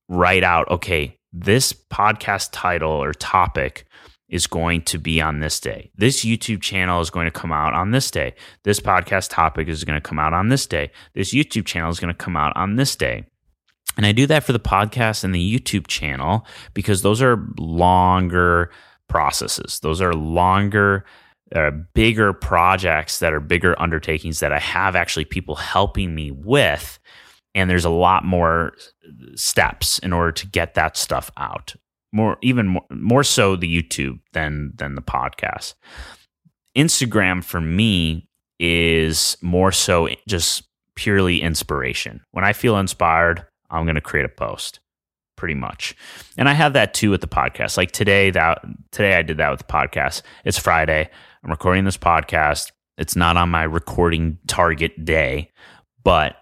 write 0.09 0.45
out 0.45 0.71
okay, 0.71 1.19
this 1.33 1.73
podcast 1.73 2.51
title 2.53 2.91
or 2.91 3.13
topic 3.13 3.87
is 4.33 4.47
going 4.47 4.81
to 4.81 4.99
be 4.99 5.21
on 5.21 5.41
this 5.41 5.61
day. 5.61 5.91
This 5.95 6.25
YouTube 6.25 6.63
channel 6.63 7.03
is 7.03 7.11
going 7.11 7.27
to 7.27 7.31
come 7.31 7.53
out 7.53 7.75
on 7.75 7.91
this 7.91 8.11
day. 8.11 8.35
This 8.65 8.81
podcast 8.81 9.29
topic 9.29 9.69
is 9.69 9.85
going 9.85 10.01
to 10.01 10.09
come 10.09 10.19
out 10.19 10.33
on 10.33 10.49
this 10.49 10.67
day. 10.67 10.91
This 11.15 11.35
YouTube 11.35 11.67
channel 11.67 11.91
is 11.91 12.01
going 12.01 12.13
to 12.13 12.19
come 12.19 12.35
out 12.35 12.57
on 12.57 12.77
this 12.77 12.97
day. 12.97 13.27
And 13.99 14.07
I 14.07 14.13
do 14.13 14.27
that 14.27 14.43
for 14.43 14.53
the 14.53 14.59
podcast 14.59 15.23
and 15.23 15.35
the 15.35 15.59
YouTube 15.59 15.87
channel 15.87 16.47
because 16.73 17.03
those 17.03 17.21
are 17.21 17.47
longer 17.59 18.71
processes. 19.07 19.81
Those 19.81 20.01
are 20.01 20.15
longer, 20.15 21.05
uh, 21.55 21.73
bigger 21.93 22.33
projects 22.33 23.19
that 23.19 23.35
are 23.35 23.41
bigger 23.41 23.79
undertakings 23.79 24.41
that 24.41 24.51
I 24.51 24.61
have 24.61 24.97
actually 24.97 25.27
people 25.27 25.57
helping 25.57 26.15
me 26.15 26.31
with. 26.31 26.99
And 27.55 27.69
there's 27.69 27.85
a 27.85 27.91
lot 27.91 28.25
more 28.25 28.73
steps 29.35 29.99
in 29.99 30.15
order 30.15 30.33
to 30.33 30.47
get 30.47 30.73
that 30.73 30.97
stuff 30.97 31.31
out 31.37 31.75
more 32.13 32.37
even 32.43 32.69
more, 32.69 32.85
more 32.91 33.25
so 33.25 33.57
the 33.57 33.83
YouTube 33.83 34.21
than 34.33 34.73
than 34.77 34.95
the 34.95 35.03
podcast. 35.03 35.75
Instagram 36.77 37.43
for 37.43 37.61
me 37.61 38.29
is 38.59 39.37
more 39.43 39.73
so 39.73 40.09
just 40.29 40.65
purely 40.95 41.41
inspiration. 41.43 42.21
When 42.31 42.45
I 42.45 42.53
feel 42.53 42.79
inspired, 42.79 43.45
I'm 43.71 43.85
going 43.85 43.97
to 43.97 44.01
create 44.01 44.27
a 44.27 44.31
post 44.31 44.81
pretty 45.37 45.55
much. 45.55 45.97
And 46.37 46.49
I 46.49 46.53
have 46.53 46.75
that 46.75 46.95
too 46.95 47.11
with 47.11 47.21
the 47.21 47.27
podcast. 47.27 47.77
Like 47.77 47.93
today 47.93 48.31
that 48.31 48.63
today 48.93 49.15
I 49.15 49.23
did 49.23 49.39
that 49.39 49.51
with 49.51 49.61
the 49.61 49.73
podcast. 49.73 50.23
It's 50.45 50.59
Friday. 50.59 51.09
I'm 51.43 51.51
recording 51.51 51.85
this 51.85 51.99
podcast. 51.99 52.71
It's 52.99 53.17
not 53.17 53.37
on 53.37 53.49
my 53.49 53.65
recording 53.65 54.39
target 54.47 55.05
day, 55.05 55.51
but 56.05 56.37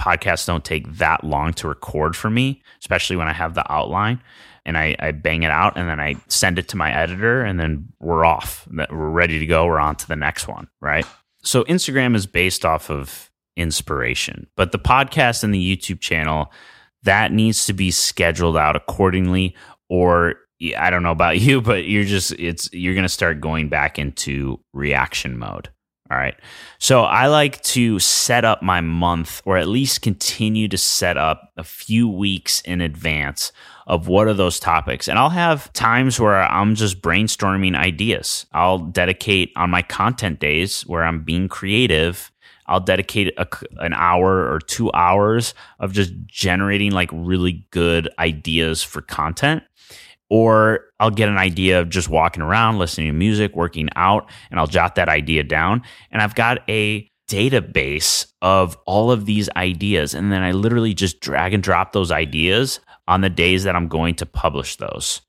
podcasts 0.00 0.46
don't 0.46 0.64
take 0.64 0.90
that 0.94 1.24
long 1.24 1.52
to 1.54 1.68
record 1.68 2.16
for 2.16 2.30
me, 2.30 2.62
especially 2.80 3.16
when 3.16 3.28
I 3.28 3.32
have 3.32 3.54
the 3.54 3.70
outline 3.70 4.22
and 4.68 4.76
I, 4.76 4.94
I 4.98 5.12
bang 5.12 5.44
it 5.44 5.50
out 5.50 5.78
and 5.78 5.88
then 5.88 5.98
I 5.98 6.16
send 6.28 6.58
it 6.58 6.68
to 6.68 6.76
my 6.76 6.92
editor 6.92 7.42
and 7.42 7.58
then 7.58 7.88
we're 8.00 8.24
off. 8.24 8.68
We're 8.70 9.08
ready 9.08 9.38
to 9.38 9.46
go. 9.46 9.66
We're 9.66 9.78
on 9.78 9.96
to 9.96 10.06
the 10.06 10.14
next 10.14 10.46
one. 10.46 10.68
Right. 10.80 11.06
So 11.42 11.64
Instagram 11.64 12.14
is 12.14 12.26
based 12.26 12.66
off 12.66 12.90
of 12.90 13.30
inspiration, 13.56 14.46
but 14.56 14.70
the 14.72 14.78
podcast 14.78 15.42
and 15.42 15.54
the 15.54 15.76
YouTube 15.76 16.00
channel, 16.00 16.52
that 17.04 17.32
needs 17.32 17.64
to 17.66 17.72
be 17.72 17.90
scheduled 17.90 18.58
out 18.58 18.76
accordingly 18.76 19.56
or 19.88 20.34
I 20.76 20.90
don't 20.90 21.02
know 21.02 21.12
about 21.12 21.40
you, 21.40 21.62
but 21.62 21.86
you're 21.86 22.04
just 22.04 22.32
it's 22.32 22.68
you're 22.72 22.94
going 22.94 23.04
to 23.04 23.08
start 23.08 23.40
going 23.40 23.70
back 23.70 23.98
into 23.98 24.60
reaction 24.74 25.38
mode. 25.38 25.70
All 26.10 26.16
right. 26.16 26.36
So 26.78 27.02
I 27.02 27.26
like 27.26 27.60
to 27.62 27.98
set 27.98 28.44
up 28.44 28.62
my 28.62 28.80
month 28.80 29.42
or 29.44 29.58
at 29.58 29.68
least 29.68 30.00
continue 30.00 30.66
to 30.68 30.78
set 30.78 31.18
up 31.18 31.52
a 31.58 31.64
few 31.64 32.08
weeks 32.08 32.62
in 32.62 32.80
advance 32.80 33.52
of 33.86 34.08
what 34.08 34.26
are 34.26 34.34
those 34.34 34.58
topics. 34.58 35.06
And 35.06 35.18
I'll 35.18 35.28
have 35.28 35.70
times 35.74 36.18
where 36.18 36.42
I'm 36.42 36.74
just 36.76 37.02
brainstorming 37.02 37.76
ideas. 37.76 38.46
I'll 38.52 38.78
dedicate 38.78 39.52
on 39.54 39.68
my 39.68 39.82
content 39.82 40.40
days 40.40 40.82
where 40.82 41.04
I'm 41.04 41.24
being 41.24 41.46
creative. 41.46 42.32
I'll 42.66 42.80
dedicate 42.80 43.34
a, 43.36 43.46
an 43.78 43.92
hour 43.92 44.50
or 44.50 44.60
two 44.60 44.90
hours 44.92 45.52
of 45.78 45.92
just 45.92 46.12
generating 46.26 46.92
like 46.92 47.10
really 47.12 47.66
good 47.70 48.08
ideas 48.18 48.82
for 48.82 49.02
content 49.02 49.62
or 50.30 50.84
I'll 51.00 51.10
get 51.10 51.28
an 51.28 51.38
idea 51.38 51.80
of 51.80 51.88
just 51.88 52.08
walking 52.08 52.42
around, 52.42 52.78
listening 52.78 53.08
to 53.08 53.12
music, 53.12 53.56
working 53.56 53.88
out, 53.96 54.30
and 54.50 54.60
I'll 54.60 54.66
jot 54.66 54.96
that 54.96 55.08
idea 55.08 55.42
down. 55.42 55.82
And 56.10 56.20
I've 56.20 56.34
got 56.34 56.68
a 56.68 57.08
database 57.28 58.26
of 58.42 58.76
all 58.86 59.10
of 59.10 59.26
these 59.26 59.48
ideas. 59.56 60.14
And 60.14 60.32
then 60.32 60.42
I 60.42 60.52
literally 60.52 60.94
just 60.94 61.20
drag 61.20 61.52
and 61.54 61.62
drop 61.62 61.92
those 61.92 62.10
ideas 62.10 62.80
on 63.06 63.20
the 63.20 63.30
days 63.30 63.64
that 63.64 63.76
I'm 63.76 63.88
going 63.88 64.14
to 64.16 64.26
publish 64.26 64.76
those. 64.76 65.20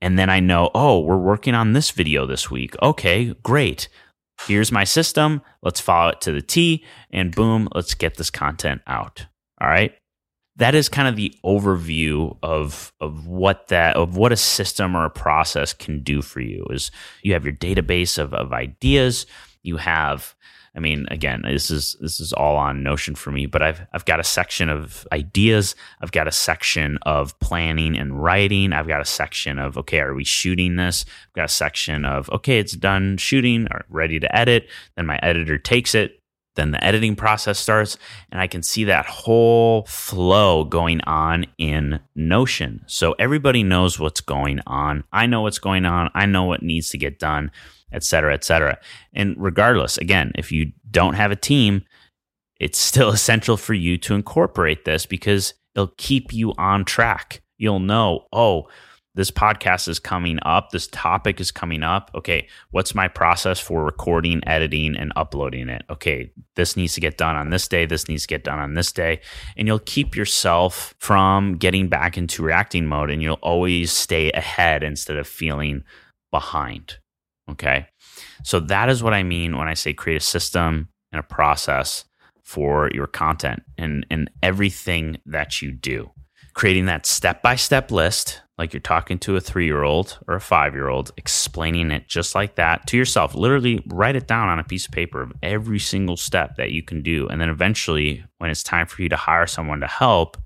And 0.00 0.18
then 0.18 0.30
I 0.30 0.40
know, 0.40 0.70
oh, 0.74 1.00
we're 1.00 1.16
working 1.16 1.54
on 1.54 1.72
this 1.72 1.90
video 1.90 2.26
this 2.26 2.50
week. 2.50 2.74
Okay, 2.82 3.34
great. 3.42 3.88
Here's 4.46 4.70
my 4.70 4.84
system. 4.84 5.42
Let's 5.62 5.80
follow 5.80 6.10
it 6.10 6.20
to 6.22 6.32
the 6.32 6.42
T 6.42 6.84
and 7.10 7.34
boom, 7.34 7.68
let's 7.74 7.94
get 7.94 8.16
this 8.16 8.30
content 8.30 8.82
out. 8.86 9.26
All 9.60 9.68
right. 9.68 9.92
That 10.58 10.74
is 10.74 10.88
kind 10.88 11.08
of 11.08 11.16
the 11.16 11.34
overview 11.44 12.36
of 12.42 12.92
of 13.00 13.26
what 13.26 13.68
that 13.68 13.96
of 13.96 14.16
what 14.16 14.32
a 14.32 14.36
system 14.36 14.96
or 14.96 15.04
a 15.04 15.10
process 15.10 15.72
can 15.72 16.02
do 16.02 16.20
for 16.20 16.40
you 16.40 16.66
is 16.70 16.90
you 17.22 17.32
have 17.32 17.44
your 17.44 17.54
database 17.54 18.18
of, 18.18 18.34
of 18.34 18.52
ideas, 18.52 19.26
you 19.62 19.76
have 19.76 20.34
I 20.78 20.80
mean, 20.80 21.06
again, 21.10 21.42
this 21.44 21.72
is 21.72 21.96
this 22.00 22.20
is 22.20 22.32
all 22.32 22.56
on 22.56 22.84
Notion 22.84 23.16
for 23.16 23.32
me, 23.32 23.46
but 23.46 23.62
I've 23.62 23.84
I've 23.92 24.04
got 24.04 24.20
a 24.20 24.24
section 24.24 24.68
of 24.68 25.06
ideas, 25.12 25.74
I've 26.00 26.12
got 26.12 26.28
a 26.28 26.32
section 26.32 26.98
of 27.02 27.38
planning 27.40 27.98
and 27.98 28.22
writing, 28.22 28.72
I've 28.72 28.86
got 28.86 29.00
a 29.00 29.04
section 29.04 29.58
of 29.58 29.76
okay, 29.78 29.98
are 29.98 30.14
we 30.14 30.22
shooting 30.22 30.76
this? 30.76 31.04
I've 31.26 31.32
got 31.32 31.44
a 31.46 31.48
section 31.52 32.04
of 32.04 32.30
okay, 32.30 32.60
it's 32.60 32.76
done 32.76 33.16
shooting, 33.16 33.66
or 33.72 33.86
ready 33.88 34.20
to 34.20 34.36
edit. 34.36 34.68
Then 34.96 35.06
my 35.06 35.18
editor 35.20 35.58
takes 35.58 35.96
it, 35.96 36.17
then 36.58 36.72
the 36.72 36.84
editing 36.84 37.16
process 37.16 37.58
starts, 37.58 37.96
and 38.30 38.40
I 38.40 38.46
can 38.46 38.62
see 38.62 38.84
that 38.84 39.06
whole 39.06 39.84
flow 39.86 40.64
going 40.64 41.00
on 41.02 41.46
in 41.56 42.00
Notion. 42.14 42.82
So 42.86 43.12
everybody 43.18 43.62
knows 43.62 43.98
what's 43.98 44.20
going 44.20 44.60
on. 44.66 45.04
I 45.12 45.26
know 45.26 45.42
what's 45.42 45.58
going 45.58 45.86
on. 45.86 46.10
I 46.14 46.26
know 46.26 46.44
what 46.44 46.62
needs 46.62 46.90
to 46.90 46.98
get 46.98 47.18
done 47.18 47.50
et 47.92 48.04
cetera, 48.04 48.34
et 48.34 48.44
cetera. 48.44 48.78
And 49.12 49.34
regardless, 49.38 49.98
again, 49.98 50.32
if 50.36 50.52
you 50.52 50.72
don't 50.90 51.14
have 51.14 51.30
a 51.30 51.36
team, 51.36 51.84
it's 52.60 52.78
still 52.78 53.08
essential 53.12 53.56
for 53.56 53.74
you 53.74 53.98
to 53.98 54.14
incorporate 54.14 54.84
this 54.84 55.06
because 55.06 55.54
it'll 55.74 55.94
keep 55.96 56.32
you 56.32 56.52
on 56.58 56.84
track. 56.84 57.40
You'll 57.56 57.80
know, 57.80 58.26
oh, 58.32 58.68
this 59.18 59.32
podcast 59.32 59.88
is 59.88 59.98
coming 59.98 60.38
up, 60.42 60.70
this 60.70 60.86
topic 60.86 61.40
is 61.40 61.50
coming 61.50 61.82
up. 61.82 62.08
Okay, 62.14 62.46
what's 62.70 62.94
my 62.94 63.08
process 63.08 63.58
for 63.58 63.82
recording, 63.82 64.40
editing, 64.46 64.96
and 64.96 65.12
uploading 65.16 65.68
it? 65.68 65.82
Okay, 65.90 66.30
this 66.54 66.76
needs 66.76 66.94
to 66.94 67.00
get 67.00 67.18
done 67.18 67.34
on 67.34 67.50
this 67.50 67.66
day, 67.66 67.84
this 67.84 68.08
needs 68.08 68.22
to 68.22 68.28
get 68.28 68.44
done 68.44 68.60
on 68.60 68.74
this 68.74 68.92
day. 68.92 69.20
And 69.56 69.66
you'll 69.66 69.80
keep 69.80 70.14
yourself 70.14 70.94
from 71.00 71.56
getting 71.56 71.88
back 71.88 72.16
into 72.16 72.44
reacting 72.44 72.86
mode 72.86 73.10
and 73.10 73.20
you'll 73.20 73.40
always 73.42 73.90
stay 73.90 74.30
ahead 74.30 74.84
instead 74.84 75.16
of 75.16 75.26
feeling 75.26 75.82
behind. 76.30 76.98
Okay. 77.50 77.88
So 78.44 78.60
that 78.60 78.88
is 78.88 79.02
what 79.02 79.14
I 79.14 79.24
mean 79.24 79.58
when 79.58 79.66
I 79.66 79.74
say 79.74 79.94
create 79.94 80.22
a 80.22 80.24
system 80.24 80.90
and 81.10 81.18
a 81.18 81.24
process 81.24 82.04
for 82.44 82.88
your 82.94 83.08
content 83.08 83.64
and, 83.76 84.06
and 84.12 84.30
everything 84.44 85.18
that 85.26 85.60
you 85.60 85.72
do. 85.72 86.12
Creating 86.58 86.86
that 86.86 87.06
step 87.06 87.40
by 87.40 87.54
step 87.54 87.92
list, 87.92 88.42
like 88.58 88.72
you're 88.72 88.80
talking 88.80 89.16
to 89.16 89.36
a 89.36 89.40
three 89.40 89.64
year 89.64 89.84
old 89.84 90.18
or 90.26 90.34
a 90.34 90.40
five 90.40 90.74
year 90.74 90.88
old, 90.88 91.12
explaining 91.16 91.92
it 91.92 92.08
just 92.08 92.34
like 92.34 92.56
that 92.56 92.84
to 92.88 92.96
yourself. 92.96 93.36
Literally 93.36 93.80
write 93.86 94.16
it 94.16 94.26
down 94.26 94.48
on 94.48 94.58
a 94.58 94.64
piece 94.64 94.84
of 94.84 94.90
paper 94.90 95.22
of 95.22 95.32
every 95.40 95.78
single 95.78 96.16
step 96.16 96.56
that 96.56 96.72
you 96.72 96.82
can 96.82 97.00
do. 97.00 97.28
And 97.28 97.40
then 97.40 97.48
eventually, 97.48 98.24
when 98.38 98.50
it's 98.50 98.64
time 98.64 98.88
for 98.88 99.00
you 99.02 99.08
to 99.08 99.14
hire 99.14 99.46
someone 99.46 99.78
to 99.82 99.86
help, 99.86 100.36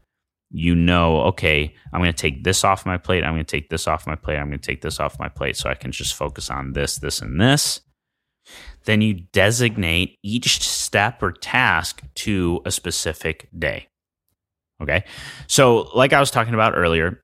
you 0.50 0.74
know, 0.74 1.22
okay, 1.22 1.74
I'm 1.94 2.02
going 2.02 2.12
to 2.12 2.22
take 2.22 2.44
this 2.44 2.62
off 2.62 2.84
my 2.84 2.98
plate. 2.98 3.24
I'm 3.24 3.32
going 3.32 3.46
to 3.46 3.50
take 3.50 3.70
this 3.70 3.88
off 3.88 4.06
my 4.06 4.14
plate. 4.14 4.36
I'm 4.36 4.48
going 4.48 4.60
to 4.60 4.66
take 4.66 4.82
this 4.82 5.00
off 5.00 5.18
my 5.18 5.30
plate 5.30 5.56
so 5.56 5.70
I 5.70 5.74
can 5.74 5.92
just 5.92 6.14
focus 6.14 6.50
on 6.50 6.74
this, 6.74 6.96
this, 6.96 7.22
and 7.22 7.40
this. 7.40 7.80
Then 8.84 9.00
you 9.00 9.14
designate 9.32 10.18
each 10.22 10.60
step 10.60 11.22
or 11.22 11.32
task 11.32 12.02
to 12.16 12.60
a 12.66 12.70
specific 12.70 13.48
day. 13.58 13.88
Okay. 14.82 15.04
So, 15.46 15.90
like 15.94 16.12
I 16.12 16.20
was 16.20 16.30
talking 16.30 16.54
about 16.54 16.76
earlier, 16.76 17.22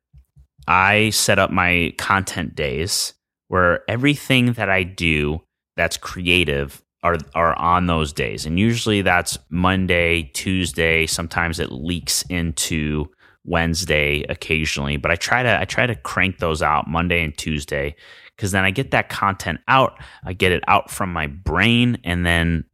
I 0.67 1.11
set 1.11 1.39
up 1.39 1.51
my 1.51 1.93
content 1.99 2.55
days 2.55 3.15
where 3.49 3.83
everything 3.89 4.53
that 4.53 4.69
I 4.69 4.83
do 4.83 5.41
that's 5.77 5.97
creative 5.97 6.83
are 7.03 7.17
are 7.35 7.57
on 7.59 7.87
those 7.87 8.13
days. 8.13 8.47
And 8.47 8.59
usually 8.59 9.03
that's 9.03 9.39
Monday, 9.51 10.31
Tuesday, 10.35 11.07
sometimes 11.07 11.59
it 11.59 11.73
leaks 11.73 12.23
into 12.29 13.07
Wednesday 13.45 14.25
occasionally, 14.29 14.97
but 14.97 15.11
I 15.11 15.17
try 15.17 15.43
to 15.43 15.61
I 15.61 15.65
try 15.65 15.87
to 15.87 15.95
crank 15.95 16.39
those 16.39 16.63
out 16.63 16.89
Monday 16.89 17.25
and 17.25 17.37
Tuesday 17.37 17.95
because 18.37 18.53
then 18.53 18.65
I 18.65 18.71
get 18.71 18.91
that 18.93 19.09
content 19.09 19.61
out, 19.69 19.99
I 20.25 20.33
get 20.33 20.53
it 20.53 20.63
out 20.69 20.91
from 20.91 21.13
my 21.13 21.27
brain, 21.27 21.99
and 22.05 22.25
then 22.25 22.65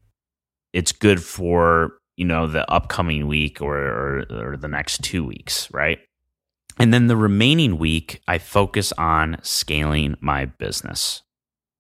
it's 0.73 0.93
good 0.93 1.23
for 1.23 1.93
you 2.17 2.25
know 2.25 2.47
the 2.47 2.71
upcoming 2.71 3.27
week 3.27 3.61
or, 3.61 3.77
or, 3.77 4.27
or 4.31 4.57
the 4.57 4.69
next 4.69 5.03
two 5.03 5.25
weeks, 5.25 5.69
right? 5.73 5.99
And 6.79 6.93
then 6.93 7.07
the 7.07 7.17
remaining 7.17 7.79
week, 7.79 8.21
I 8.27 8.39
focus 8.39 8.93
on 8.99 9.39
scaling 9.43 10.17
my 10.21 10.47
business. 10.47 11.23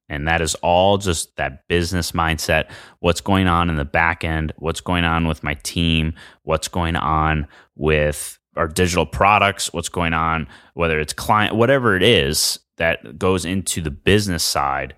And 0.08 0.28
that 0.28 0.40
is 0.40 0.54
all 0.56 0.98
just 0.98 1.36
that 1.36 1.66
business 1.66 2.12
mindset. 2.12 2.70
What's 3.00 3.20
going 3.20 3.46
on 3.46 3.70
in 3.70 3.76
the 3.76 3.84
back 3.84 4.22
end? 4.22 4.52
What's 4.58 4.80
going 4.80 5.04
on 5.04 5.26
with 5.26 5.42
my 5.42 5.54
team? 5.54 6.14
What's 6.42 6.68
going 6.68 6.94
on 6.94 7.48
with 7.74 8.38
our 8.56 8.68
digital 8.68 9.06
products, 9.06 9.72
what's 9.72 9.88
going 9.88 10.12
on, 10.12 10.46
whether 10.74 11.00
it's 11.00 11.12
client, 11.12 11.56
whatever 11.56 11.96
it 11.96 12.02
is 12.02 12.60
that 12.76 13.18
goes 13.18 13.44
into 13.44 13.80
the 13.80 13.90
business 13.90 14.44
side, 14.44 14.94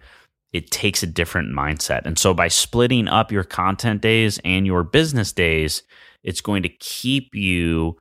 it 0.52 0.70
takes 0.70 1.02
a 1.02 1.06
different 1.06 1.54
mindset. 1.54 2.06
And 2.06 2.18
so 2.18 2.32
by 2.32 2.48
splitting 2.48 3.09
up 3.09 3.32
your 3.32 3.44
content 3.44 4.00
days 4.00 4.38
and 4.44 4.66
your 4.66 4.82
business 4.82 5.32
days, 5.32 5.82
it's 6.22 6.40
going 6.40 6.62
to 6.62 6.68
keep 6.68 7.35
you 7.35 7.96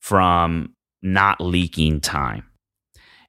from 0.00 0.74
not 1.02 1.40
leaking 1.40 2.00
time. 2.00 2.44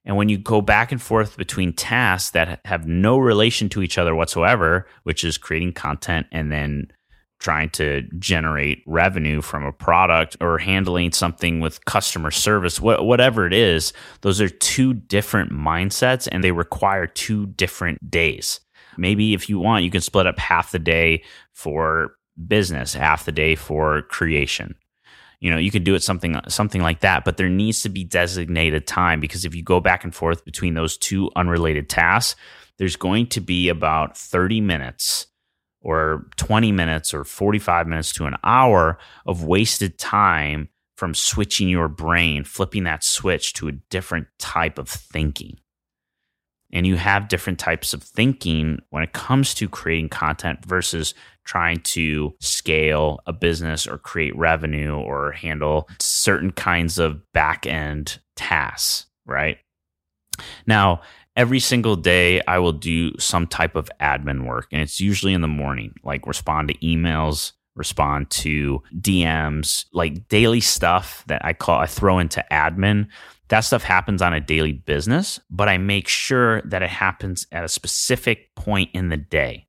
And 0.06 0.15
when 0.15 0.30
you 0.30 0.38
go 0.38 0.62
back 0.62 0.91
and 0.91 1.01
forth 1.01 1.36
between 1.36 1.73
tasks 1.73 2.32
that 2.32 2.62
have 2.65 2.88
no 2.88 3.17
relation 3.17 3.67
to 3.69 3.84
each 3.84 3.97
other 3.97 4.15
whatsoever, 4.15 4.88
which 5.03 5.23
is 5.23 5.38
creating 5.38 5.73
content 5.73 6.27
and 6.32 6.49
then 6.49 6.91
trying 7.39 7.69
to 7.69 8.02
generate 8.17 8.84
revenue 8.88 9.41
from 9.41 9.63
a 9.63 9.71
product 9.71 10.36
or 10.41 10.58
handling 10.58 11.12
something 11.12 11.60
with 11.60 11.86
customer 11.86 12.32
service, 12.32 12.78
wh- 12.78 13.04
whatever 13.04 13.45
it 13.45 13.54
is, 13.54 13.93
those 14.21 14.41
are 14.41 14.50
two 14.50 14.93
different 14.93 15.52
mindsets 15.52 16.28
and 16.32 16.43
they 16.43 16.52
require 16.52 17.06
two 17.06 17.45
different 17.47 18.10
days. 18.10 18.60
Maybe 18.97 19.34
if 19.34 19.50
you 19.50 19.60
want, 19.60 19.84
you 19.84 19.91
can 19.91 20.02
split 20.02 20.26
up 20.26 20.39
half 20.39 20.71
the 20.71 20.80
day 20.80 21.23
for 21.54 22.15
business, 22.47 22.93
half 22.93 23.26
the 23.26 23.32
day 23.32 23.56
for 23.56 24.02
creation. 24.04 24.76
You 25.39 25.52
know, 25.52 25.58
you 25.58 25.69
could 25.69 25.84
do 25.84 25.93
it 25.93 26.02
something 26.02 26.39
something 26.47 26.82
like 26.82 27.02
that, 27.02 27.23
but 27.23 27.38
there 27.38 27.50
needs 27.50 27.84
to 27.84 27.89
be 27.89 28.04
designated 28.04 28.88
time 28.88 29.19
because 29.19 29.45
if 29.45 29.54
you 29.54 29.62
go 29.62 29.80
back 29.80 30.04
and 30.04 30.13
forth 30.13 30.43
between 30.43 30.73
those 30.73 30.97
two 30.97 31.30
unrelated 31.36 31.89
tasks, 31.89 32.39
there's 32.78 32.95
going 32.95 33.28
to 33.28 33.39
be 33.39 33.69
about 33.69 34.17
30 34.17 34.62
minutes 34.62 35.28
or 35.88 36.28
20 36.36 36.73
minutes 36.73 37.13
or 37.13 37.23
45 37.23 37.88
minutes 37.88 38.12
to 38.12 38.26
an 38.26 38.36
hour 38.43 38.97
of 39.26 39.45
wasted 39.45 39.97
time 39.97 40.67
from 40.97 41.13
switching 41.13 41.69
your 41.69 41.88
brain, 41.88 42.43
flipping 42.43 42.84
that 42.84 43.06
switch 43.06 43.54
to 43.54 43.69
a 43.69 43.71
different 43.89 44.28
type 44.38 44.78
of 44.78 44.89
thinking. 44.89 45.58
And 46.73 46.86
you 46.86 46.97
have 46.97 47.30
different 47.30 47.58
types 47.58 47.93
of 47.93 48.04
thinking 48.04 48.80
when 48.89 49.02
it 49.02 49.13
comes 49.13 49.54
to 49.54 49.69
creating 49.69 50.10
content 50.10 50.65
versus 50.65 51.13
trying 51.45 51.80
to 51.80 52.36
scale 52.41 53.21
a 53.26 53.32
business 53.32 53.88
or 53.88 53.97
create 53.97 54.36
revenue 54.36 54.93
or 54.93 55.32
handle 55.32 55.88
certain 56.02 56.52
kinds 56.52 57.00
of 57.00 57.21
back 57.32 57.65
end 57.65 58.19
tasks, 58.36 59.06
right? 59.26 59.60
Now, 60.65 61.00
every 61.38 61.60
single 61.60 61.95
day 61.95 62.41
I 62.47 62.58
will 62.58 62.73
do 62.73 63.17
some 63.19 63.47
type 63.47 63.76
of 63.76 63.89
admin 64.02 64.45
work 64.45 64.67
and 64.71 64.82
it's 64.82 65.00
usually 65.00 65.34
in 65.34 65.41
the 65.41 65.47
morning, 65.47 65.93
like 66.04 66.26
respond 66.26 66.67
to 66.69 66.73
emails, 66.80 67.54
respond 67.76 68.30
to 68.32 68.82
DMs, 69.00 69.86
like 69.93 70.28
daily 70.28 70.60
stuff 70.60 71.23
that 71.28 71.45
I 71.45 71.54
call 71.54 71.80
I 71.80 71.86
throw 71.86 72.17
into 72.17 72.43
admin. 72.52 73.08
That 73.50 73.62
stuff 73.62 73.84
happens 73.84 74.21
on 74.21 74.34
a 74.34 74.41
daily 74.41 74.73
business, 74.73 75.39
but 75.50 75.69
I 75.69 75.78
make 75.78 76.08
sure 76.08 76.62
that 76.63 76.82
it 76.82 76.89
happens 76.89 77.45
at 77.52 77.63
a 77.63 77.69
specific 77.69 78.54
point 78.56 78.89
in 78.93 79.10
the 79.10 79.17
day. 79.17 79.67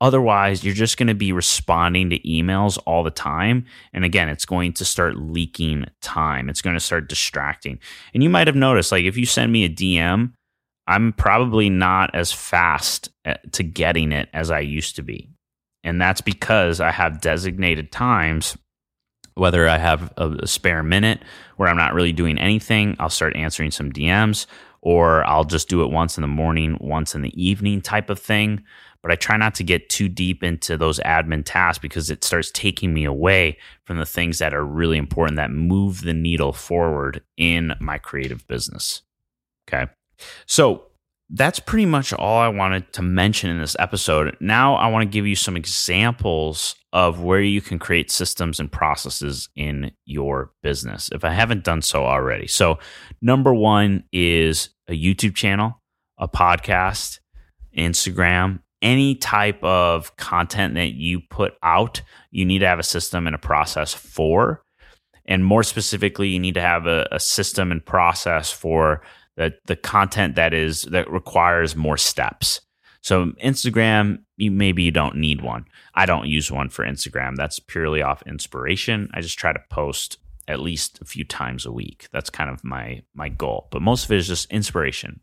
Otherwise, 0.00 0.64
you're 0.64 0.74
just 0.74 0.98
going 0.98 1.06
to 1.06 1.14
be 1.14 1.32
responding 1.32 2.10
to 2.10 2.18
emails 2.20 2.76
all 2.84 3.04
the 3.04 3.10
time. 3.10 3.64
And 3.92 4.04
again, 4.04 4.28
it's 4.28 4.44
going 4.44 4.72
to 4.74 4.84
start 4.84 5.16
leaking 5.16 5.86
time. 6.02 6.50
It's 6.50 6.60
going 6.60 6.74
to 6.74 6.80
start 6.80 7.08
distracting. 7.08 7.78
And 8.12 8.22
you 8.22 8.28
might 8.28 8.48
have 8.48 8.56
noticed, 8.56 8.92
like, 8.92 9.04
if 9.04 9.16
you 9.16 9.24
send 9.24 9.52
me 9.52 9.64
a 9.64 9.68
DM, 9.70 10.32
I'm 10.86 11.12
probably 11.12 11.70
not 11.70 12.14
as 12.14 12.32
fast 12.32 13.10
uh, 13.24 13.34
to 13.52 13.62
getting 13.62 14.12
it 14.12 14.28
as 14.32 14.50
I 14.50 14.60
used 14.60 14.96
to 14.96 15.02
be. 15.02 15.30
And 15.82 16.00
that's 16.00 16.20
because 16.20 16.80
I 16.80 16.90
have 16.90 17.20
designated 17.20 17.92
times, 17.92 18.56
whether 19.34 19.68
I 19.68 19.78
have 19.78 20.12
a, 20.16 20.30
a, 20.42 20.46
spare 20.46 20.82
minute 20.82 21.22
where 21.56 21.68
I'm 21.68 21.76
not 21.76 21.94
really 21.94 22.12
doing 22.12 22.38
anything, 22.38 22.96
I'll 22.98 23.10
start 23.10 23.36
answering 23.36 23.70
some 23.70 23.92
DMs, 23.92 24.46
or 24.80 25.24
I'll 25.26 25.44
just 25.44 25.68
do 25.68 25.82
it 25.82 25.90
once 25.90 26.16
in 26.16 26.22
the 26.22 26.28
morning, 26.28 26.78
once 26.80 27.14
in 27.14 27.22
the 27.22 27.42
evening 27.42 27.80
type 27.80 28.10
of 28.10 28.18
thing. 28.18 28.62
But 29.02 29.10
I 29.10 29.16
try 29.16 29.36
not 29.36 29.54
to 29.56 29.64
get 29.64 29.90
too 29.90 30.08
deep 30.08 30.42
into 30.42 30.78
those 30.78 30.98
admin 31.00 31.42
tasks 31.44 31.80
because 31.80 32.08
it 32.08 32.24
starts 32.24 32.50
taking 32.50 32.94
me 32.94 33.04
away 33.04 33.58
from 33.84 33.98
the 33.98 34.06
things 34.06 34.38
that 34.38 34.54
are 34.54 34.64
really 34.64 34.96
important 34.96 35.36
that 35.36 35.50
move 35.50 36.02
the 36.02 36.14
needle 36.14 36.54
forward 36.54 37.22
in 37.36 37.74
my 37.80 37.98
creative 37.98 38.46
business. 38.46 39.02
Okay. 39.68 39.90
So 40.46 40.84
that's 41.30 41.58
pretty 41.58 41.86
much 41.86 42.12
all 42.12 42.38
I 42.38 42.48
wanted 42.48 42.92
to 42.94 43.02
mention 43.02 43.50
in 43.50 43.58
this 43.58 43.76
episode. 43.78 44.36
Now 44.40 44.74
I 44.74 44.88
want 44.88 45.02
to 45.02 45.12
give 45.12 45.26
you 45.26 45.36
some 45.36 45.56
examples 45.56 46.76
of 46.92 47.22
where 47.22 47.40
you 47.40 47.60
can 47.60 47.78
create 47.78 48.10
systems 48.10 48.60
and 48.60 48.70
processes 48.70 49.48
in 49.56 49.90
your 50.04 50.52
business 50.62 51.10
if 51.12 51.24
I 51.24 51.30
haven't 51.30 51.64
done 51.64 51.82
so 51.82 52.04
already. 52.04 52.46
So, 52.46 52.78
number 53.20 53.52
one 53.52 54.04
is 54.12 54.70
a 54.88 54.92
YouTube 54.92 55.34
channel, 55.34 55.82
a 56.18 56.28
podcast, 56.28 57.18
Instagram, 57.76 58.60
any 58.80 59.14
type 59.14 59.64
of 59.64 60.14
content 60.16 60.74
that 60.74 60.92
you 60.92 61.20
put 61.30 61.54
out, 61.62 62.02
you 62.30 62.44
need 62.44 62.58
to 62.60 62.68
have 62.68 62.78
a 62.78 62.84
system 62.84 63.26
and 63.26 63.34
a 63.34 63.38
process 63.38 63.94
for. 63.94 64.62
And 65.26 65.44
more 65.44 65.62
specifically, 65.62 66.28
you 66.28 66.38
need 66.38 66.54
to 66.54 66.60
have 66.60 66.86
a, 66.86 67.08
a 67.10 67.18
system 67.18 67.72
and 67.72 67.84
process 67.84 68.52
for 68.52 69.00
the, 69.36 69.54
the 69.66 69.76
content 69.76 70.36
that 70.36 70.54
is 70.54 70.82
that 70.82 71.10
requires 71.10 71.74
more 71.74 71.96
steps. 71.96 72.60
So 73.00 73.26
Instagram, 73.42 74.20
you 74.36 74.50
maybe 74.50 74.82
you 74.82 74.90
don't 74.90 75.16
need 75.16 75.42
one. 75.42 75.66
I 75.94 76.06
don't 76.06 76.26
use 76.26 76.50
one 76.50 76.70
for 76.70 76.84
Instagram. 76.84 77.36
That's 77.36 77.58
purely 77.58 78.00
off 78.00 78.22
inspiration. 78.26 79.10
I 79.12 79.20
just 79.20 79.38
try 79.38 79.52
to 79.52 79.60
post 79.70 80.18
at 80.46 80.60
least 80.60 81.00
a 81.00 81.04
few 81.04 81.24
times 81.24 81.66
a 81.66 81.72
week. 81.72 82.08
That's 82.12 82.30
kind 82.30 82.50
of 82.50 82.64
my 82.64 83.02
my 83.14 83.28
goal. 83.28 83.68
But 83.70 83.82
most 83.82 84.04
of 84.04 84.12
it 84.12 84.18
is 84.18 84.28
just 84.28 84.50
inspiration. 84.50 85.20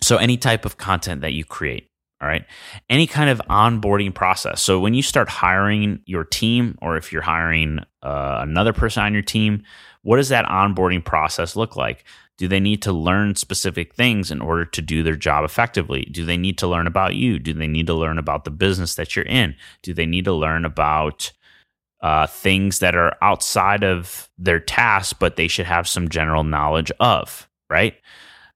So 0.00 0.16
any 0.16 0.36
type 0.36 0.64
of 0.64 0.78
content 0.78 1.20
that 1.20 1.32
you 1.32 1.44
create, 1.44 1.89
all 2.20 2.28
right? 2.28 2.44
Any 2.88 3.06
kind 3.06 3.30
of 3.30 3.40
onboarding 3.48 4.14
process. 4.14 4.62
So 4.62 4.78
when 4.78 4.94
you 4.94 5.02
start 5.02 5.28
hiring 5.28 6.00
your 6.06 6.24
team 6.24 6.76
or 6.82 6.96
if 6.96 7.12
you're 7.12 7.22
hiring 7.22 7.80
uh, 8.02 8.38
another 8.42 8.72
person 8.72 9.02
on 9.02 9.12
your 9.12 9.22
team, 9.22 9.62
what 10.02 10.16
does 10.16 10.28
that 10.28 10.46
onboarding 10.46 11.04
process 11.04 11.56
look 11.56 11.76
like? 11.76 12.04
Do 12.36 12.48
they 12.48 12.60
need 12.60 12.82
to 12.82 12.92
learn 12.92 13.34
specific 13.34 13.94
things 13.94 14.30
in 14.30 14.40
order 14.40 14.64
to 14.64 14.82
do 14.82 15.02
their 15.02 15.16
job 15.16 15.44
effectively? 15.44 16.02
Do 16.10 16.24
they 16.24 16.38
need 16.38 16.56
to 16.58 16.66
learn 16.66 16.86
about 16.86 17.14
you? 17.14 17.38
Do 17.38 17.52
they 17.52 17.66
need 17.66 17.86
to 17.86 17.94
learn 17.94 18.18
about 18.18 18.44
the 18.44 18.50
business 18.50 18.94
that 18.94 19.14
you're 19.14 19.26
in? 19.26 19.54
Do 19.82 19.92
they 19.92 20.06
need 20.06 20.24
to 20.24 20.32
learn 20.32 20.64
about 20.64 21.32
uh, 22.00 22.26
things 22.26 22.78
that 22.78 22.94
are 22.96 23.16
outside 23.20 23.84
of 23.84 24.30
their 24.38 24.60
task, 24.60 25.16
but 25.20 25.36
they 25.36 25.48
should 25.48 25.66
have 25.66 25.86
some 25.86 26.08
general 26.08 26.44
knowledge 26.44 26.90
of, 26.98 27.46
right? 27.68 27.94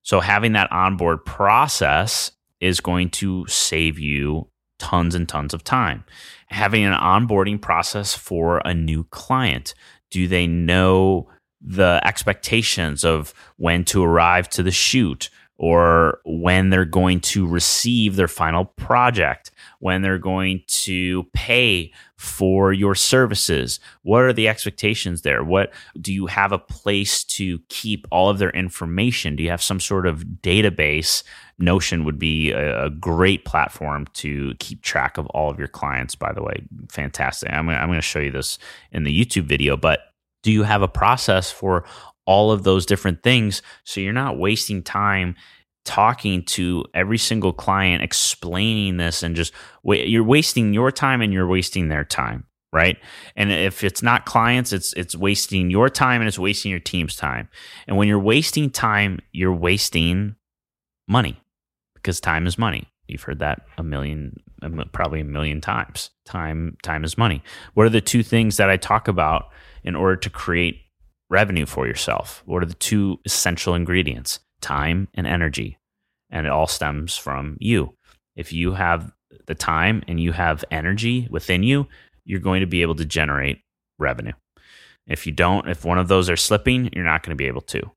So 0.02 0.20
having 0.20 0.52
that 0.52 0.72
onboard 0.72 1.24
process 1.24 2.30
is 2.64 2.80
going 2.80 3.10
to 3.10 3.46
save 3.46 3.98
you 3.98 4.48
tons 4.78 5.14
and 5.14 5.28
tons 5.28 5.52
of 5.52 5.62
time. 5.62 6.04
Having 6.48 6.84
an 6.84 6.94
onboarding 6.94 7.60
process 7.60 8.14
for 8.14 8.58
a 8.64 8.72
new 8.72 9.04
client. 9.04 9.74
Do 10.10 10.26
they 10.26 10.46
know 10.46 11.28
the 11.60 12.00
expectations 12.04 13.04
of 13.04 13.34
when 13.56 13.84
to 13.86 14.02
arrive 14.02 14.48
to 14.50 14.62
the 14.62 14.70
shoot 14.70 15.30
or 15.56 16.20
when 16.24 16.70
they're 16.70 16.84
going 16.84 17.20
to 17.20 17.46
receive 17.46 18.16
their 18.16 18.28
final 18.28 18.64
project, 18.64 19.50
when 19.78 20.02
they're 20.02 20.18
going 20.18 20.62
to 20.66 21.24
pay 21.32 21.92
for 22.16 22.72
your 22.72 22.94
services. 22.94 23.78
What 24.02 24.22
are 24.22 24.32
the 24.32 24.48
expectations 24.48 25.22
there? 25.22 25.44
What 25.44 25.72
do 26.00 26.12
you 26.12 26.26
have 26.26 26.52
a 26.52 26.58
place 26.58 27.22
to 27.24 27.60
keep 27.68 28.06
all 28.10 28.30
of 28.30 28.38
their 28.38 28.50
information? 28.50 29.36
Do 29.36 29.42
you 29.42 29.50
have 29.50 29.62
some 29.62 29.80
sort 29.80 30.06
of 30.06 30.24
database? 30.42 31.22
Notion 31.58 32.04
would 32.04 32.18
be 32.18 32.50
a, 32.50 32.86
a 32.86 32.90
great 32.90 33.44
platform 33.44 34.06
to 34.14 34.54
keep 34.58 34.82
track 34.82 35.18
of 35.18 35.26
all 35.28 35.50
of 35.50 35.58
your 35.58 35.68
clients, 35.68 36.14
by 36.14 36.32
the 36.32 36.42
way. 36.42 36.62
Fantastic. 36.90 37.52
I'm, 37.52 37.68
I'm 37.68 37.88
going 37.88 37.98
to 37.98 38.02
show 38.02 38.18
you 38.18 38.32
this 38.32 38.58
in 38.90 39.04
the 39.04 39.24
YouTube 39.24 39.44
video, 39.44 39.76
but 39.76 40.00
do 40.42 40.50
you 40.50 40.62
have 40.62 40.82
a 40.82 40.88
process 40.88 41.50
for 41.50 41.84
all 42.26 42.50
of 42.50 42.62
those 42.62 42.86
different 42.86 43.22
things. 43.22 43.62
So 43.84 44.00
you're 44.00 44.12
not 44.12 44.38
wasting 44.38 44.82
time 44.82 45.36
talking 45.84 46.42
to 46.42 46.84
every 46.94 47.18
single 47.18 47.52
client 47.52 48.02
explaining 48.02 48.96
this 48.96 49.22
and 49.22 49.36
just 49.36 49.52
you're 49.84 50.24
wasting 50.24 50.72
your 50.72 50.90
time 50.90 51.20
and 51.20 51.32
you're 51.32 51.46
wasting 51.46 51.88
their 51.88 52.04
time 52.04 52.44
right? 52.72 52.98
And 53.36 53.52
if 53.52 53.84
it's 53.84 54.02
not 54.02 54.26
clients 54.26 54.72
it's 54.72 54.92
it's 54.94 55.14
wasting 55.14 55.70
your 55.70 55.88
time 55.88 56.20
and 56.20 56.26
it's 56.26 56.38
wasting 56.38 56.70
your 56.70 56.80
team's 56.80 57.14
time. 57.14 57.48
And 57.86 57.96
when 57.96 58.08
you're 58.08 58.18
wasting 58.18 58.68
time 58.68 59.20
you're 59.32 59.54
wasting 59.54 60.34
money 61.06 61.40
because 61.94 62.20
time 62.20 62.46
is 62.46 62.58
money. 62.58 62.88
You've 63.06 63.22
heard 63.22 63.38
that 63.38 63.66
a 63.78 63.82
million 63.82 64.40
probably 64.92 65.20
a 65.20 65.24
million 65.24 65.60
times. 65.60 66.10
Time 66.24 66.76
time 66.82 67.04
is 67.04 67.18
money. 67.18 67.42
What 67.74 67.86
are 67.86 67.90
the 67.90 68.00
two 68.00 68.22
things 68.22 68.56
that 68.56 68.70
i 68.70 68.76
talk 68.76 69.06
about 69.06 69.50
in 69.84 69.94
order 69.94 70.16
to 70.16 70.30
create 70.30 70.80
revenue 71.30 71.66
for 71.66 71.86
yourself? 71.86 72.42
What 72.46 72.62
are 72.62 72.66
the 72.66 72.74
two 72.74 73.20
essential 73.24 73.74
ingredients? 73.74 74.40
Time 74.60 75.08
and 75.14 75.26
energy. 75.26 75.78
And 76.30 76.46
it 76.46 76.52
all 76.52 76.66
stems 76.66 77.16
from 77.16 77.56
you. 77.60 77.96
If 78.36 78.52
you 78.52 78.72
have 78.72 79.12
the 79.46 79.54
time 79.54 80.02
and 80.08 80.20
you 80.20 80.32
have 80.32 80.64
energy 80.70 81.28
within 81.30 81.62
you, 81.62 81.86
you're 82.24 82.40
going 82.40 82.60
to 82.60 82.66
be 82.66 82.82
able 82.82 82.94
to 82.96 83.04
generate 83.04 83.62
revenue. 83.98 84.32
If 85.06 85.26
you 85.26 85.32
don't, 85.32 85.68
if 85.68 85.84
one 85.84 85.98
of 85.98 86.08
those 86.08 86.30
are 86.30 86.36
slipping, 86.36 86.90
you're 86.92 87.04
not 87.04 87.22
going 87.22 87.36
to 87.36 87.42
be 87.42 87.46
able 87.46 87.60
to. 87.62 87.90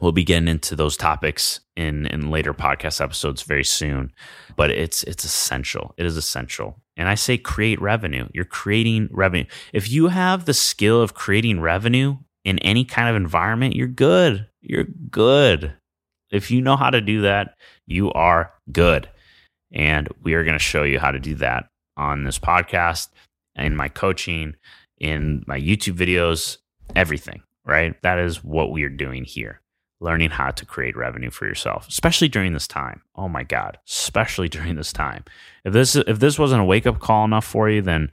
We'll 0.00 0.12
be 0.12 0.24
getting 0.24 0.46
into 0.46 0.76
those 0.76 0.96
topics 0.96 1.60
in 1.74 2.06
in 2.06 2.30
later 2.30 2.54
podcast 2.54 3.00
episodes 3.00 3.42
very 3.42 3.64
soon, 3.64 4.12
but 4.54 4.70
it's 4.70 5.02
it's 5.04 5.24
essential. 5.24 5.92
It 5.96 6.06
is 6.06 6.16
essential. 6.16 6.80
And 6.96 7.08
I 7.08 7.16
say 7.16 7.36
create 7.36 7.80
revenue. 7.80 8.28
You're 8.32 8.44
creating 8.44 9.08
revenue. 9.10 9.46
If 9.72 9.90
you 9.90 10.08
have 10.08 10.44
the 10.44 10.54
skill 10.54 11.02
of 11.02 11.14
creating 11.14 11.60
revenue 11.60 12.18
in 12.48 12.58
any 12.60 12.82
kind 12.82 13.10
of 13.10 13.16
environment, 13.16 13.76
you're 13.76 13.86
good. 13.86 14.46
You're 14.62 14.86
good. 15.10 15.74
If 16.30 16.50
you 16.50 16.62
know 16.62 16.76
how 16.76 16.88
to 16.88 17.02
do 17.02 17.20
that, 17.20 17.58
you 17.86 18.10
are 18.12 18.54
good. 18.72 19.06
And 19.70 20.08
we 20.22 20.32
are 20.32 20.44
going 20.44 20.54
to 20.54 20.58
show 20.58 20.82
you 20.82 20.98
how 20.98 21.10
to 21.10 21.20
do 21.20 21.34
that 21.36 21.68
on 21.98 22.24
this 22.24 22.38
podcast, 22.38 23.08
in 23.54 23.76
my 23.76 23.88
coaching, 23.88 24.54
in 24.96 25.44
my 25.46 25.60
YouTube 25.60 25.98
videos, 25.98 26.56
everything, 26.96 27.42
right? 27.66 28.00
That 28.00 28.18
is 28.18 28.42
what 28.42 28.72
we 28.72 28.82
are 28.84 28.88
doing 28.88 29.24
here 29.24 29.60
learning 30.00 30.30
how 30.30 30.48
to 30.48 30.64
create 30.64 30.96
revenue 30.96 31.28
for 31.28 31.44
yourself, 31.44 31.88
especially 31.88 32.28
during 32.28 32.52
this 32.52 32.68
time. 32.68 33.02
Oh 33.16 33.28
my 33.28 33.42
God, 33.42 33.78
especially 33.88 34.48
during 34.48 34.76
this 34.76 34.92
time. 34.92 35.24
If 35.64 35.74
this 35.74 35.96
if 35.96 36.18
this 36.18 36.38
wasn't 36.38 36.62
a 36.62 36.64
wake 36.64 36.86
up 36.86 36.98
call 36.98 37.26
enough 37.26 37.44
for 37.44 37.68
you, 37.68 37.82
then, 37.82 38.10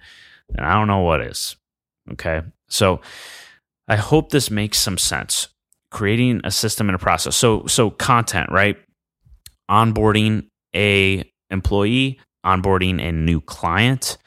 then 0.50 0.66
I 0.66 0.74
don't 0.74 0.88
know 0.88 1.02
what 1.02 1.22
is. 1.22 1.56
Okay, 2.12 2.42
so 2.68 3.00
I 3.88 3.96
hope 3.96 4.30
this 4.30 4.50
makes 4.50 4.80
some 4.80 4.98
sense. 4.98 5.50
Creating 5.92 6.42
a 6.44 6.52
system 6.52 6.90
and 6.90 6.96
a 6.96 7.00
process. 7.00 7.36
So 7.36 7.66
so 7.68 7.90
content, 7.90 8.52
right? 8.52 8.78
Onboarding 9.70 10.48
a 10.76 11.24
employee, 11.50 12.20
onboarding 12.46 13.02
a 13.02 13.12
new 13.12 13.42
client. 13.42 14.18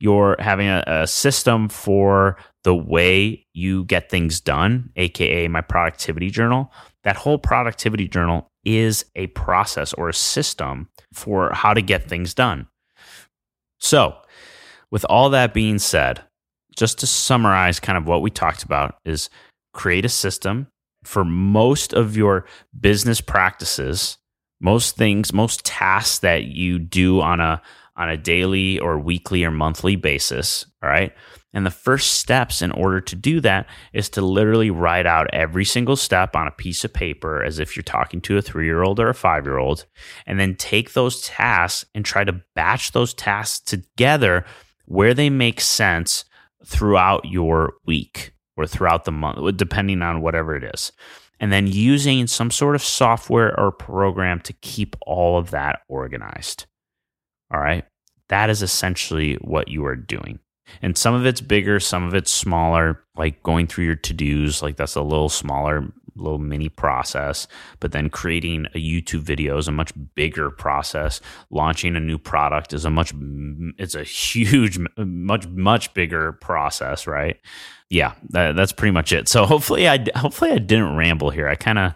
You're 0.00 0.36
having 0.38 0.66
a, 0.66 0.82
a 0.86 1.06
system 1.06 1.68
for 1.68 2.36
the 2.64 2.74
way 2.74 3.46
you 3.54 3.84
get 3.84 4.10
things 4.10 4.40
done, 4.40 4.90
aka 4.96 5.48
my 5.48 5.60
productivity 5.60 6.30
journal 6.30 6.70
that 7.04 7.16
whole 7.16 7.38
productivity 7.38 8.08
journal 8.08 8.50
is 8.64 9.04
a 9.14 9.28
process 9.28 9.92
or 9.92 10.08
a 10.08 10.14
system 10.14 10.88
for 11.12 11.50
how 11.52 11.74
to 11.74 11.82
get 11.82 12.08
things 12.08 12.34
done. 12.34 12.66
So, 13.78 14.16
with 14.90 15.04
all 15.08 15.30
that 15.30 15.54
being 15.54 15.78
said, 15.78 16.22
just 16.76 16.98
to 17.00 17.06
summarize 17.06 17.80
kind 17.80 17.98
of 17.98 18.06
what 18.06 18.22
we 18.22 18.30
talked 18.30 18.62
about 18.62 18.96
is 19.04 19.30
create 19.72 20.04
a 20.04 20.08
system 20.08 20.68
for 21.04 21.24
most 21.24 21.92
of 21.92 22.16
your 22.16 22.46
business 22.78 23.20
practices, 23.20 24.18
most 24.60 24.96
things, 24.96 25.32
most 25.32 25.64
tasks 25.64 26.20
that 26.20 26.44
you 26.44 26.78
do 26.78 27.20
on 27.20 27.40
a 27.40 27.60
on 27.96 28.08
a 28.08 28.16
daily 28.16 28.78
or 28.80 28.98
weekly 28.98 29.44
or 29.44 29.52
monthly 29.52 29.94
basis, 29.94 30.66
all 30.82 30.88
right? 30.88 31.12
And 31.52 31.64
the 31.64 31.70
first 31.70 32.14
steps 32.14 32.60
in 32.60 32.72
order 32.72 33.00
to 33.00 33.14
do 33.14 33.40
that 33.42 33.66
is 33.92 34.08
to 34.10 34.20
literally 34.20 34.70
write 34.70 35.06
out 35.06 35.32
every 35.32 35.64
single 35.64 35.94
step 35.94 36.34
on 36.34 36.48
a 36.48 36.50
piece 36.50 36.84
of 36.84 36.92
paper 36.92 37.44
as 37.44 37.60
if 37.60 37.76
you're 37.76 37.84
talking 37.84 38.20
to 38.22 38.36
a 38.36 38.42
three 38.42 38.66
year 38.66 38.82
old 38.82 38.98
or 38.98 39.08
a 39.08 39.14
five 39.14 39.44
year 39.44 39.58
old, 39.58 39.86
and 40.26 40.40
then 40.40 40.56
take 40.56 40.92
those 40.92 41.22
tasks 41.22 41.84
and 41.94 42.04
try 42.04 42.24
to 42.24 42.40
batch 42.56 42.90
those 42.90 43.14
tasks 43.14 43.60
together 43.60 44.44
where 44.86 45.14
they 45.14 45.30
make 45.30 45.60
sense 45.60 46.24
throughout 46.64 47.24
your 47.24 47.74
week 47.86 48.32
or 48.56 48.66
throughout 48.66 49.04
the 49.04 49.12
month, 49.12 49.56
depending 49.56 50.02
on 50.02 50.20
whatever 50.20 50.56
it 50.56 50.64
is. 50.74 50.92
And 51.40 51.52
then 51.52 51.66
using 51.66 52.26
some 52.26 52.50
sort 52.50 52.74
of 52.74 52.82
software 52.82 53.58
or 53.58 53.72
program 53.72 54.40
to 54.40 54.52
keep 54.54 54.96
all 55.06 55.36
of 55.36 55.50
that 55.50 55.80
organized. 55.88 56.66
All 57.52 57.60
right. 57.60 57.84
That 58.28 58.50
is 58.50 58.62
essentially 58.62 59.34
what 59.34 59.68
you 59.68 59.84
are 59.84 59.96
doing. 59.96 60.38
And 60.80 60.96
some 60.96 61.14
of 61.14 61.26
it's 61.26 61.40
bigger, 61.40 61.78
some 61.80 62.04
of 62.04 62.14
it's 62.14 62.32
smaller, 62.32 63.04
like 63.16 63.42
going 63.42 63.66
through 63.66 63.84
your 63.84 63.96
to 63.96 64.12
dos, 64.12 64.62
like 64.62 64.76
that's 64.76 64.94
a 64.94 65.02
little 65.02 65.28
smaller, 65.28 65.92
little 66.16 66.38
mini 66.38 66.68
process. 66.68 67.46
But 67.80 67.92
then 67.92 68.10
creating 68.10 68.66
a 68.74 68.78
YouTube 68.78 69.20
video 69.20 69.58
is 69.58 69.68
a 69.68 69.72
much 69.72 69.92
bigger 70.14 70.50
process. 70.50 71.20
Launching 71.50 71.96
a 71.96 72.00
new 72.00 72.18
product 72.18 72.72
is 72.72 72.84
a 72.84 72.90
much, 72.90 73.12
it's 73.78 73.94
a 73.94 74.04
huge, 74.04 74.78
much, 74.96 75.46
much 75.48 75.92
bigger 75.94 76.32
process, 76.32 77.06
right? 77.06 77.38
Yeah, 77.90 78.14
that, 78.30 78.56
that's 78.56 78.72
pretty 78.72 78.92
much 78.92 79.12
it. 79.12 79.28
So 79.28 79.46
hopefully 79.46 79.88
I, 79.88 80.04
hopefully 80.16 80.52
I 80.52 80.58
didn't 80.58 80.96
ramble 80.96 81.30
here. 81.30 81.48
I 81.48 81.54
kind 81.54 81.78
of, 81.78 81.94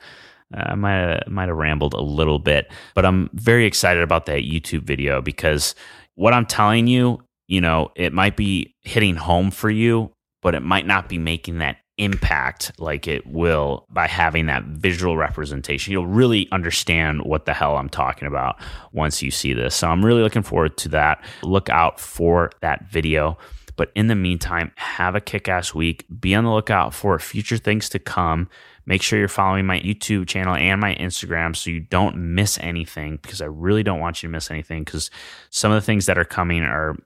I 0.54 0.74
might 0.74 1.28
might 1.28 1.48
have 1.48 1.56
rambled 1.56 1.92
a 1.94 2.00
little 2.00 2.38
bit, 2.38 2.72
but 2.94 3.04
I'm 3.04 3.28
very 3.34 3.66
excited 3.66 4.02
about 4.02 4.26
that 4.26 4.44
YouTube 4.44 4.82
video 4.82 5.20
because 5.20 5.74
what 6.14 6.32
I'm 6.32 6.46
telling 6.46 6.86
you, 6.86 7.22
you 7.48 7.60
know, 7.60 7.92
it 7.96 8.12
might 8.12 8.36
be 8.36 8.74
hitting 8.82 9.16
home 9.16 9.50
for 9.50 9.70
you, 9.70 10.10
but 10.40 10.54
it 10.54 10.60
might 10.60 10.86
not 10.86 11.08
be 11.08 11.18
making 11.18 11.58
that 11.58 11.76
impact 11.98 12.72
like 12.78 13.06
it 13.06 13.26
will 13.26 13.86
by 13.90 14.06
having 14.06 14.46
that 14.46 14.64
visual 14.64 15.16
representation. 15.16 15.92
You'll 15.92 16.06
really 16.06 16.48
understand 16.52 17.22
what 17.22 17.44
the 17.44 17.52
hell 17.52 17.76
I'm 17.76 17.88
talking 17.88 18.28
about 18.28 18.56
once 18.92 19.22
you 19.22 19.30
see 19.30 19.52
this. 19.52 19.74
So 19.74 19.88
I'm 19.88 20.04
really 20.04 20.22
looking 20.22 20.42
forward 20.42 20.76
to 20.78 20.88
that. 20.90 21.22
Look 21.42 21.68
out 21.68 22.00
for 22.00 22.50
that 22.60 22.88
video. 22.90 23.36
But 23.76 23.92
in 23.94 24.08
the 24.08 24.16
meantime, 24.16 24.72
have 24.74 25.14
a 25.14 25.20
kick 25.20 25.48
ass 25.48 25.72
week. 25.72 26.04
Be 26.20 26.34
on 26.34 26.44
the 26.44 26.50
lookout 26.50 26.92
for 26.94 27.18
future 27.20 27.56
things 27.56 27.88
to 27.90 28.00
come. 28.00 28.48
Make 28.86 29.02
sure 29.02 29.18
you're 29.18 29.28
following 29.28 29.66
my 29.66 29.80
YouTube 29.80 30.26
channel 30.26 30.54
and 30.54 30.80
my 30.80 30.94
Instagram 30.96 31.54
so 31.54 31.70
you 31.70 31.80
don't 31.80 32.16
miss 32.16 32.58
anything 32.58 33.18
because 33.22 33.40
I 33.40 33.46
really 33.46 33.82
don't 33.82 34.00
want 34.00 34.22
you 34.22 34.28
to 34.28 34.32
miss 34.32 34.50
anything 34.50 34.82
because 34.82 35.10
some 35.50 35.70
of 35.70 35.76
the 35.76 35.84
things 35.84 36.06
that 36.06 36.18
are 36.18 36.24
coming 36.24 36.62
are 36.62 36.96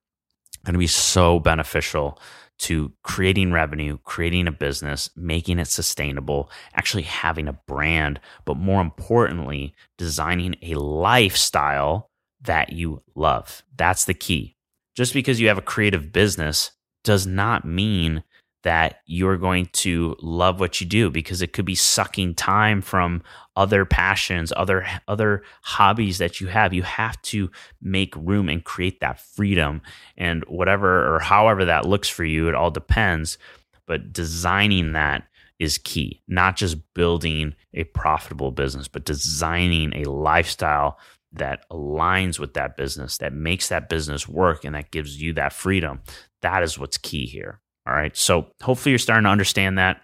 going 0.64 0.74
to 0.74 0.78
be 0.78 0.86
so 0.86 1.40
beneficial 1.40 2.18
to 2.58 2.92
creating 3.02 3.52
revenue, 3.52 3.98
creating 4.04 4.46
a 4.46 4.52
business, 4.52 5.10
making 5.16 5.58
it 5.58 5.66
sustainable, 5.66 6.50
actually 6.74 7.02
having 7.02 7.48
a 7.48 7.58
brand, 7.66 8.20
but 8.44 8.56
more 8.56 8.80
importantly, 8.80 9.74
designing 9.98 10.54
a 10.62 10.74
lifestyle 10.74 12.10
that 12.40 12.72
you 12.72 13.02
love. 13.14 13.62
That's 13.76 14.04
the 14.04 14.14
key. 14.14 14.56
Just 14.94 15.14
because 15.14 15.40
you 15.40 15.48
have 15.48 15.58
a 15.58 15.62
creative 15.62 16.12
business 16.12 16.72
does 17.02 17.26
not 17.26 17.64
mean 17.64 18.22
that 18.62 19.00
you're 19.06 19.36
going 19.36 19.66
to 19.72 20.16
love 20.20 20.60
what 20.60 20.80
you 20.80 20.86
do 20.86 21.10
because 21.10 21.42
it 21.42 21.52
could 21.52 21.64
be 21.64 21.74
sucking 21.74 22.34
time 22.34 22.80
from 22.80 23.22
other 23.56 23.84
passions, 23.84 24.52
other 24.56 24.86
other 25.08 25.42
hobbies 25.62 26.18
that 26.18 26.40
you 26.40 26.46
have. 26.46 26.72
You 26.72 26.82
have 26.82 27.20
to 27.22 27.50
make 27.80 28.14
room 28.16 28.48
and 28.48 28.64
create 28.64 29.00
that 29.00 29.20
freedom 29.20 29.82
and 30.16 30.44
whatever 30.46 31.14
or 31.14 31.18
however 31.20 31.64
that 31.64 31.86
looks 31.86 32.08
for 32.08 32.24
you, 32.24 32.48
it 32.48 32.54
all 32.54 32.70
depends, 32.70 33.38
but 33.86 34.12
designing 34.12 34.92
that 34.92 35.24
is 35.58 35.78
key. 35.78 36.22
Not 36.26 36.56
just 36.56 36.76
building 36.94 37.54
a 37.74 37.84
profitable 37.84 38.50
business, 38.50 38.88
but 38.88 39.04
designing 39.04 39.92
a 39.94 40.10
lifestyle 40.10 40.98
that 41.32 41.68
aligns 41.70 42.38
with 42.38 42.54
that 42.54 42.76
business, 42.76 43.18
that 43.18 43.32
makes 43.32 43.68
that 43.68 43.88
business 43.88 44.28
work 44.28 44.64
and 44.64 44.74
that 44.74 44.90
gives 44.90 45.20
you 45.20 45.32
that 45.34 45.52
freedom. 45.52 46.00
That 46.42 46.62
is 46.62 46.78
what's 46.78 46.98
key 46.98 47.26
here. 47.26 47.61
All 47.86 47.94
right. 47.94 48.16
So 48.16 48.46
hopefully 48.62 48.92
you're 48.92 48.98
starting 48.98 49.24
to 49.24 49.30
understand 49.30 49.78
that 49.78 50.02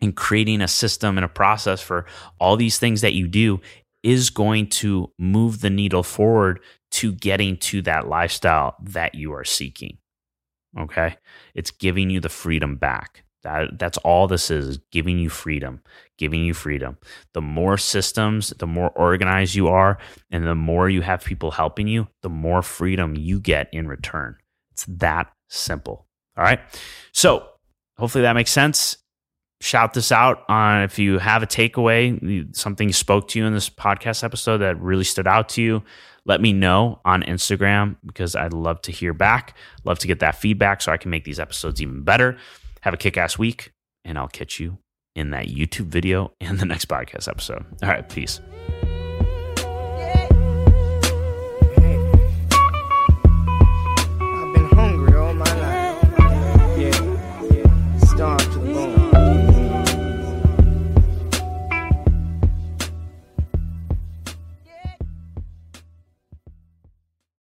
and 0.00 0.14
creating 0.14 0.60
a 0.60 0.68
system 0.68 1.18
and 1.18 1.24
a 1.24 1.28
process 1.28 1.80
for 1.80 2.06
all 2.38 2.56
these 2.56 2.78
things 2.78 3.00
that 3.00 3.14
you 3.14 3.26
do 3.26 3.60
is 4.02 4.30
going 4.30 4.68
to 4.68 5.10
move 5.18 5.60
the 5.60 5.70
needle 5.70 6.04
forward 6.04 6.60
to 6.90 7.12
getting 7.12 7.56
to 7.56 7.82
that 7.82 8.08
lifestyle 8.08 8.76
that 8.82 9.14
you 9.14 9.32
are 9.32 9.44
seeking. 9.44 9.98
Okay. 10.78 11.16
It's 11.54 11.70
giving 11.70 12.10
you 12.10 12.20
the 12.20 12.28
freedom 12.28 12.76
back. 12.76 13.24
That, 13.42 13.78
that's 13.78 13.98
all 13.98 14.26
this 14.26 14.50
is, 14.50 14.66
is 14.66 14.78
giving 14.90 15.18
you 15.18 15.30
freedom, 15.30 15.80
giving 16.16 16.44
you 16.44 16.54
freedom. 16.54 16.98
The 17.34 17.40
more 17.40 17.78
systems, 17.78 18.52
the 18.58 18.66
more 18.66 18.90
organized 18.90 19.54
you 19.54 19.68
are, 19.68 19.98
and 20.30 20.46
the 20.46 20.56
more 20.56 20.90
you 20.90 21.02
have 21.02 21.24
people 21.24 21.52
helping 21.52 21.86
you, 21.88 22.08
the 22.22 22.28
more 22.28 22.62
freedom 22.62 23.14
you 23.16 23.40
get 23.40 23.68
in 23.72 23.86
return. 23.86 24.36
It's 24.72 24.84
that 24.86 25.32
simple. 25.48 26.07
All 26.38 26.44
right. 26.44 26.60
So 27.12 27.46
hopefully 27.98 28.22
that 28.22 28.34
makes 28.34 28.52
sense. 28.52 28.96
Shout 29.60 29.92
this 29.92 30.12
out 30.12 30.44
on 30.48 30.82
if 30.82 31.00
you 31.00 31.18
have 31.18 31.42
a 31.42 31.46
takeaway, 31.46 32.54
something 32.56 32.92
spoke 32.92 33.26
to 33.28 33.40
you 33.40 33.44
in 33.44 33.54
this 33.54 33.68
podcast 33.68 34.22
episode 34.22 34.58
that 34.58 34.80
really 34.80 35.02
stood 35.02 35.26
out 35.26 35.48
to 35.50 35.62
you. 35.62 35.82
Let 36.24 36.40
me 36.40 36.52
know 36.52 37.00
on 37.04 37.22
Instagram 37.22 37.96
because 38.06 38.36
I'd 38.36 38.52
love 38.52 38.80
to 38.82 38.92
hear 38.92 39.12
back. 39.12 39.56
Love 39.84 39.98
to 39.98 40.06
get 40.06 40.20
that 40.20 40.36
feedback 40.36 40.80
so 40.80 40.92
I 40.92 40.96
can 40.96 41.10
make 41.10 41.24
these 41.24 41.40
episodes 41.40 41.82
even 41.82 42.02
better. 42.02 42.36
Have 42.82 42.94
a 42.94 42.98
kick 42.98 43.16
ass 43.16 43.36
week, 43.36 43.72
and 44.04 44.16
I'll 44.16 44.28
catch 44.28 44.60
you 44.60 44.78
in 45.16 45.30
that 45.30 45.46
YouTube 45.46 45.86
video 45.86 46.32
and 46.40 46.60
the 46.60 46.66
next 46.66 46.86
podcast 46.86 47.26
episode. 47.26 47.64
All 47.82 47.88
right. 47.88 48.08
Peace. 48.08 48.40